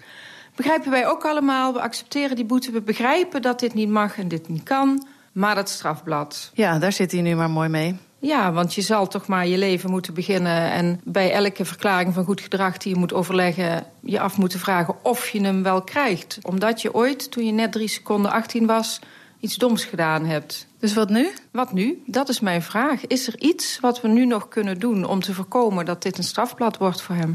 Begrijpen 0.56 0.92
wij 0.92 1.08
ook 1.08 1.26
allemaal. 1.26 1.74
We 1.74 1.82
accepteren 1.82 2.36
die 2.36 2.46
boete. 2.46 2.72
We 2.72 2.82
begrijpen 2.82 3.42
dat 3.42 3.60
dit 3.60 3.74
niet 3.74 3.90
mag 3.90 4.18
en 4.18 4.28
dit 4.28 4.48
niet 4.48 4.64
kan. 4.64 5.08
Maar 5.32 5.56
dat 5.56 5.70
strafblad. 5.70 6.52
Ja, 6.54 6.80
daar 6.80 6.92
zit 6.92 7.12
hij 7.12 7.22
nu 7.22 7.36
maar 7.36 7.50
mooi 7.50 7.70
mee. 7.70 7.98
Ja, 8.20 8.52
want 8.52 8.74
je 8.74 8.82
zal 8.82 9.08
toch 9.08 9.28
maar 9.28 9.48
je 9.48 9.58
leven 9.58 9.90
moeten 9.90 10.14
beginnen... 10.14 10.72
en 10.72 11.02
bij 11.04 11.32
elke 11.32 11.66
verklaring 11.66 12.14
van 12.14 12.26
goed 12.26 12.42
gedrag 12.42 12.78
die 12.78 12.94
je 12.94 13.00
moet 13.00 13.14
overleggen... 13.14 13.86
je 14.00 14.20
af 14.20 14.38
moeten 14.38 14.60
vragen 14.60 14.96
of 15.04 15.30
je 15.30 15.42
hem 15.42 15.64
wel 15.64 15.82
krijgt. 15.82 16.38
Omdat 16.42 16.82
je 16.82 16.94
ooit, 16.94 17.32
toen 17.32 17.46
je 17.46 17.52
net 17.52 17.72
drie 17.72 17.88
seconden 17.88 18.32
18 18.32 18.66
was... 18.66 19.00
iets 19.46 19.56
doms 19.56 19.84
gedaan 19.84 20.26
hebt. 20.26 20.68
Dus 20.80 20.94
wat 20.94 21.10
nu? 21.10 21.32
Wat 21.52 21.74
nu? 21.74 22.04
Dat 22.06 22.30
is 22.30 22.40
mijn 22.40 22.62
vraag. 22.62 23.08
Is 23.08 23.28
er 23.28 23.40
iets 23.40 23.80
wat 23.80 24.02
we 24.02 24.08
nu 24.08 24.26
nog 24.26 24.48
kunnen 24.48 24.80
doen 24.80 25.06
om 25.06 25.20
te 25.22 25.34
voorkomen... 25.34 25.86
dat 25.86 26.02
dit 26.02 26.18
een 26.18 26.24
strafblad 26.24 26.78
wordt 26.78 27.02
voor 27.02 27.16
hem? 27.16 27.34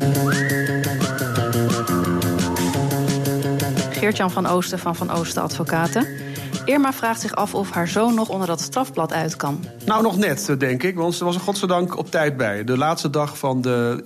Geert-Jan 3.91 4.31
van 4.31 4.47
Oosten 4.47 4.79
van 4.79 4.97
Van 4.97 5.11
Oosten 5.11 5.43
Advocaten. 5.43 6.30
Irma 6.71 6.93
vraagt 6.93 7.21
zich 7.21 7.35
af 7.35 7.55
of 7.55 7.71
haar 7.71 7.89
zoon 7.89 8.15
nog 8.15 8.29
onder 8.29 8.47
dat 8.47 8.61
strafblad 8.61 9.13
uit 9.13 9.37
kan. 9.37 9.65
Nou, 9.87 10.03
nog 10.03 10.17
net, 10.17 10.55
denk 10.59 10.83
ik. 10.83 10.97
Want 10.97 11.15
ze 11.15 11.25
was 11.25 11.35
er 11.35 11.41
godzijdank 11.41 11.97
op 11.97 12.11
tijd 12.11 12.37
bij. 12.37 12.65
De 12.65 12.77
laatste 12.77 13.11
dag 13.11 13.39
van 13.39 13.61
de 13.61 14.01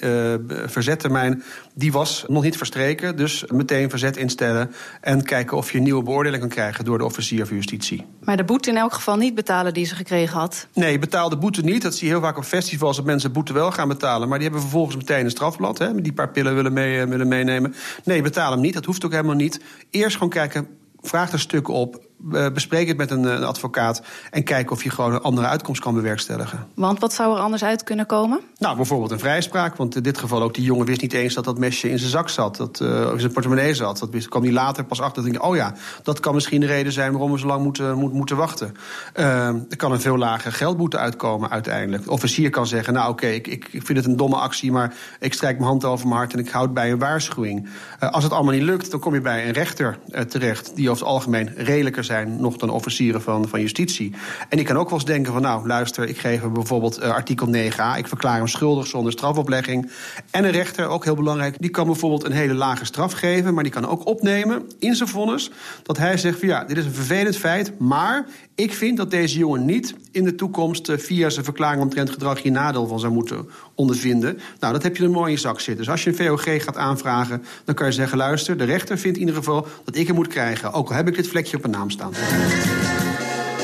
uh, 0.48 0.68
verzettermijn 0.68 1.42
die 1.74 1.92
was 1.92 2.24
nog 2.28 2.42
niet 2.42 2.56
verstreken. 2.56 3.16
Dus 3.16 3.44
meteen 3.52 3.90
verzet 3.90 4.16
instellen 4.16 4.70
en 5.00 5.22
kijken 5.22 5.56
of 5.56 5.72
je 5.72 5.78
een 5.78 5.84
nieuwe 5.84 6.02
beoordeling 6.02 6.40
kan 6.42 6.50
krijgen... 6.50 6.84
door 6.84 6.98
de 6.98 7.04
officier 7.04 7.46
van 7.46 7.56
justitie. 7.56 8.06
Maar 8.20 8.36
de 8.36 8.44
boete 8.44 8.70
in 8.70 8.76
elk 8.76 8.92
geval 8.92 9.16
niet 9.16 9.34
betalen 9.34 9.74
die 9.74 9.86
ze 9.86 9.94
gekregen 9.94 10.38
had? 10.38 10.66
Nee, 10.74 10.98
betaal 10.98 11.28
de 11.28 11.38
boete 11.38 11.62
niet. 11.62 11.82
Dat 11.82 11.94
zie 11.94 12.06
je 12.06 12.12
heel 12.12 12.22
vaak 12.22 12.36
op 12.36 12.44
festivals 12.44 12.96
dat 12.96 13.04
mensen 13.04 13.32
boete 13.32 13.52
wel 13.52 13.70
gaan 13.70 13.88
betalen. 13.88 14.28
Maar 14.28 14.38
die 14.38 14.48
hebben 14.48 14.68
vervolgens 14.68 14.96
meteen 14.96 15.24
een 15.24 15.30
strafblad. 15.30 15.78
Hè, 15.78 16.00
die 16.00 16.12
paar 16.12 16.30
pillen 16.30 16.54
willen, 16.54 16.72
mee, 16.72 17.06
willen 17.06 17.28
meenemen. 17.28 17.74
Nee, 18.04 18.22
betaal 18.22 18.50
hem 18.50 18.60
niet. 18.60 18.74
Dat 18.74 18.84
hoeft 18.84 19.04
ook 19.04 19.12
helemaal 19.12 19.34
niet. 19.34 19.60
Eerst 19.90 20.16
gewoon 20.16 20.32
kijken, 20.32 20.66
vraag 21.00 21.32
er 21.32 21.40
stukken 21.40 21.74
op 21.74 22.12
bespreek 22.52 22.88
het 22.88 22.96
met 22.96 23.10
een, 23.10 23.24
een, 23.24 23.44
advocaat 23.44 24.02
en 24.30 24.44
kijk 24.44 24.70
of 24.70 24.82
je 24.82 24.90
gewoon 24.90 25.12
een 25.12 25.20
andere 25.20 25.46
uitkomst 25.46 25.80
kan 25.80 25.94
bewerkstelligen. 25.94 26.66
Want 26.74 27.00
wat 27.00 27.12
zou 27.12 27.36
er 27.36 27.42
anders 27.42 27.64
uit 27.64 27.84
kunnen 27.84 28.06
komen? 28.06 28.40
Nou, 28.58 28.76
bijvoorbeeld 28.76 29.10
een 29.10 29.18
vrijspraak. 29.18 29.76
Want 29.76 29.96
in 29.96 30.02
dit 30.02 30.18
geval 30.18 30.42
ook 30.42 30.54
die 30.54 30.64
jongen 30.64 30.86
wist 30.86 31.00
niet 31.00 31.12
eens 31.12 31.34
dat 31.34 31.44
dat 31.44 31.58
mesje 31.58 31.90
in 31.90 31.98
zijn 31.98 32.10
zak 32.10 32.28
zat, 32.28 32.56
dat 32.56 32.80
uh, 32.80 33.10
in 33.12 33.20
zijn 33.20 33.32
portemonnee 33.32 33.74
zat. 33.74 33.98
Dat 33.98 34.10
wist, 34.10 34.28
kwam 34.28 34.42
hij 34.42 34.52
later 34.52 34.84
pas 34.84 35.00
achter. 35.00 35.32
Dat 35.32 35.42
oh 35.42 35.56
ja, 35.56 35.74
dat 36.02 36.20
kan 36.20 36.34
misschien 36.34 36.60
de 36.60 36.66
reden 36.66 36.92
zijn 36.92 37.12
waarom 37.12 37.32
we 37.32 37.38
zo 37.38 37.46
lang 37.46 37.62
moeten, 37.62 37.98
moet, 37.98 38.12
moeten 38.12 38.36
wachten. 38.36 38.74
Uh, 39.16 39.46
er 39.46 39.76
kan 39.76 39.92
een 39.92 40.00
veel 40.00 40.16
lager 40.16 40.52
geldboete 40.52 40.98
uitkomen 40.98 41.50
uiteindelijk. 41.50 42.04
De 42.04 42.10
officier 42.10 42.50
kan 42.50 42.66
zeggen, 42.66 42.92
nou 42.94 43.10
oké, 43.10 43.24
okay, 43.24 43.34
ik, 43.34 43.46
ik, 43.46 43.68
ik 43.70 43.86
vind 43.86 43.98
het 43.98 44.06
een 44.06 44.16
domme 44.16 44.36
actie, 44.36 44.72
maar 44.72 44.94
ik 45.20 45.34
strijk 45.34 45.56
mijn 45.56 45.68
hand 45.68 45.84
over 45.84 46.06
mijn 46.06 46.18
hart 46.18 46.32
en 46.32 46.38
ik 46.38 46.48
houd 46.48 46.74
bij 46.74 46.90
een 46.90 46.98
waarschuwing. 46.98 47.68
Uh, 48.02 48.10
als 48.10 48.24
het 48.24 48.32
allemaal 48.32 48.52
niet 48.52 48.62
lukt, 48.62 48.90
dan 48.90 49.00
kom 49.00 49.14
je 49.14 49.20
bij 49.20 49.46
een 49.46 49.52
rechter 49.52 49.98
terecht, 50.28 50.76
die 50.76 50.90
over 50.90 51.02
het 51.02 51.12
algemeen 51.12 51.52
redelijker 51.56 52.04
zijn 52.04 52.13
zijn 52.14 52.40
nog 52.40 52.56
dan 52.56 52.70
officieren 52.70 53.22
van, 53.22 53.48
van 53.48 53.60
justitie. 53.60 54.12
En 54.48 54.58
ik 54.58 54.64
kan 54.66 54.76
ook 54.76 54.88
wel 54.88 54.98
eens 54.98 55.06
denken 55.06 55.32
van 55.32 55.42
nou, 55.42 55.66
luister, 55.66 56.08
ik 56.08 56.18
geef 56.18 56.40
hem 56.40 56.52
bijvoorbeeld 56.52 57.02
uh, 57.02 57.08
artikel 57.08 57.46
9a. 57.46 57.96
Ik 57.96 58.08
verklaar 58.08 58.36
hem 58.36 58.46
schuldig 58.46 58.86
zonder 58.86 59.12
strafoplegging. 59.12 59.90
En 60.30 60.44
een 60.44 60.50
rechter, 60.50 60.86
ook 60.86 61.04
heel 61.04 61.14
belangrijk, 61.14 61.56
die 61.60 61.70
kan 61.70 61.86
bijvoorbeeld 61.86 62.24
een 62.24 62.32
hele 62.32 62.54
lage 62.54 62.84
straf 62.84 63.12
geven, 63.12 63.54
maar 63.54 63.62
die 63.62 63.72
kan 63.72 63.86
ook 63.86 64.06
opnemen 64.06 64.62
in 64.78 64.94
zijn 64.94 65.08
vonnis 65.08 65.50
dat 65.82 65.96
hij 65.96 66.16
zegt 66.16 66.38
van 66.38 66.48
ja, 66.48 66.64
dit 66.64 66.76
is 66.76 66.84
een 66.84 66.94
vervelend 66.94 67.36
feit, 67.36 67.78
maar 67.78 68.26
ik 68.54 68.72
vind 68.72 68.96
dat 68.96 69.10
deze 69.10 69.38
jongen 69.38 69.64
niet 69.64 69.94
in 70.10 70.24
de 70.24 70.34
toekomst 70.34 70.88
uh, 70.88 70.98
via 70.98 71.30
zijn 71.30 71.44
verklaring 71.44 71.82
omtrent 71.82 72.10
gedrag 72.10 72.42
hier 72.42 72.52
nadeel 72.52 72.86
van 72.86 73.00
zou 73.00 73.12
moeten 73.12 73.48
ondervinden. 73.74 74.38
Nou, 74.60 74.72
dat 74.72 74.82
heb 74.82 74.96
je 74.96 75.04
er 75.04 75.10
mooi 75.10 75.32
in 75.32 75.38
zak 75.38 75.60
zitten. 75.60 75.84
Dus 75.84 75.90
als 75.90 76.04
je 76.04 76.10
een 76.10 76.16
VOG 76.16 76.64
gaat 76.64 76.76
aanvragen, 76.76 77.44
dan 77.64 77.74
kan 77.74 77.86
je 77.86 77.92
zeggen: 77.92 78.18
luister, 78.18 78.56
de 78.56 78.64
rechter 78.64 78.98
vindt 78.98 79.16
in 79.16 79.26
ieder 79.26 79.42
geval 79.42 79.66
dat 79.84 79.96
ik 79.96 80.06
hem 80.06 80.16
moet 80.16 80.28
krijgen. 80.28 80.72
Ook 80.72 80.88
al 80.88 80.94
heb 80.94 81.08
ik 81.08 81.14
dit 81.14 81.28
vlekje 81.28 81.56
op 81.56 81.62
mijn 81.62 81.74
naam 81.74 81.90
staan. 81.90 82.12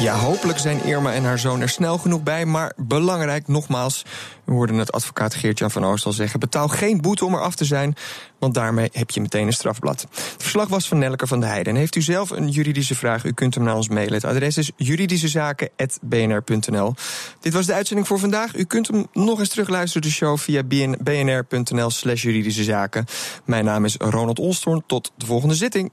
Ja, 0.00 0.14
hopelijk 0.14 0.58
zijn 0.58 0.84
Irma 0.84 1.12
en 1.12 1.24
haar 1.24 1.38
zoon 1.38 1.60
er 1.60 1.68
snel 1.68 1.98
genoeg 1.98 2.22
bij. 2.22 2.46
Maar 2.46 2.72
belangrijk, 2.76 3.48
nogmaals, 3.48 4.04
we 4.44 4.52
hoorden 4.52 4.76
het 4.76 4.92
advocaat 4.92 5.34
Geert-Jan 5.34 5.70
van 5.70 5.84
Oost 5.84 6.06
al 6.06 6.12
zeggen... 6.12 6.40
betaal 6.40 6.68
geen 6.68 7.00
boete 7.00 7.24
om 7.24 7.34
er 7.34 7.40
af 7.40 7.54
te 7.54 7.64
zijn, 7.64 7.94
want 8.38 8.54
daarmee 8.54 8.88
heb 8.92 9.10
je 9.10 9.20
meteen 9.20 9.46
een 9.46 9.52
strafblad. 9.52 10.00
Het 10.00 10.34
verslag 10.38 10.68
was 10.68 10.88
van 10.88 10.98
Nelke 10.98 11.26
van 11.26 11.40
de 11.40 11.46
Heijden. 11.46 11.72
En 11.72 11.78
heeft 11.78 11.96
u 11.96 12.02
zelf 12.02 12.30
een 12.30 12.48
juridische 12.48 12.94
vraag, 12.94 13.24
u 13.24 13.32
kunt 13.32 13.54
hem 13.54 13.64
naar 13.64 13.76
ons 13.76 13.88
mailen. 13.88 14.14
Het 14.14 14.24
adres 14.24 14.56
is 14.56 14.70
juridischezaken.bnr.nl. 14.76 16.94
Dit 17.40 17.52
was 17.52 17.66
de 17.66 17.74
uitzending 17.74 18.08
voor 18.08 18.18
vandaag. 18.18 18.56
U 18.56 18.64
kunt 18.64 18.88
hem 18.88 19.06
nog 19.12 19.38
eens 19.38 19.48
terugluisteren, 19.48 20.08
de 20.08 20.14
show, 20.14 20.38
via 20.38 20.62
bnr.nl 21.02 21.90
slash 21.90 22.22
juridische 22.22 22.64
zaken. 22.64 23.04
Mijn 23.44 23.64
naam 23.64 23.84
is 23.84 23.96
Ronald 23.96 24.38
Olstorn. 24.38 24.82
Tot 24.86 25.12
de 25.16 25.26
volgende 25.26 25.54
zitting. 25.54 25.92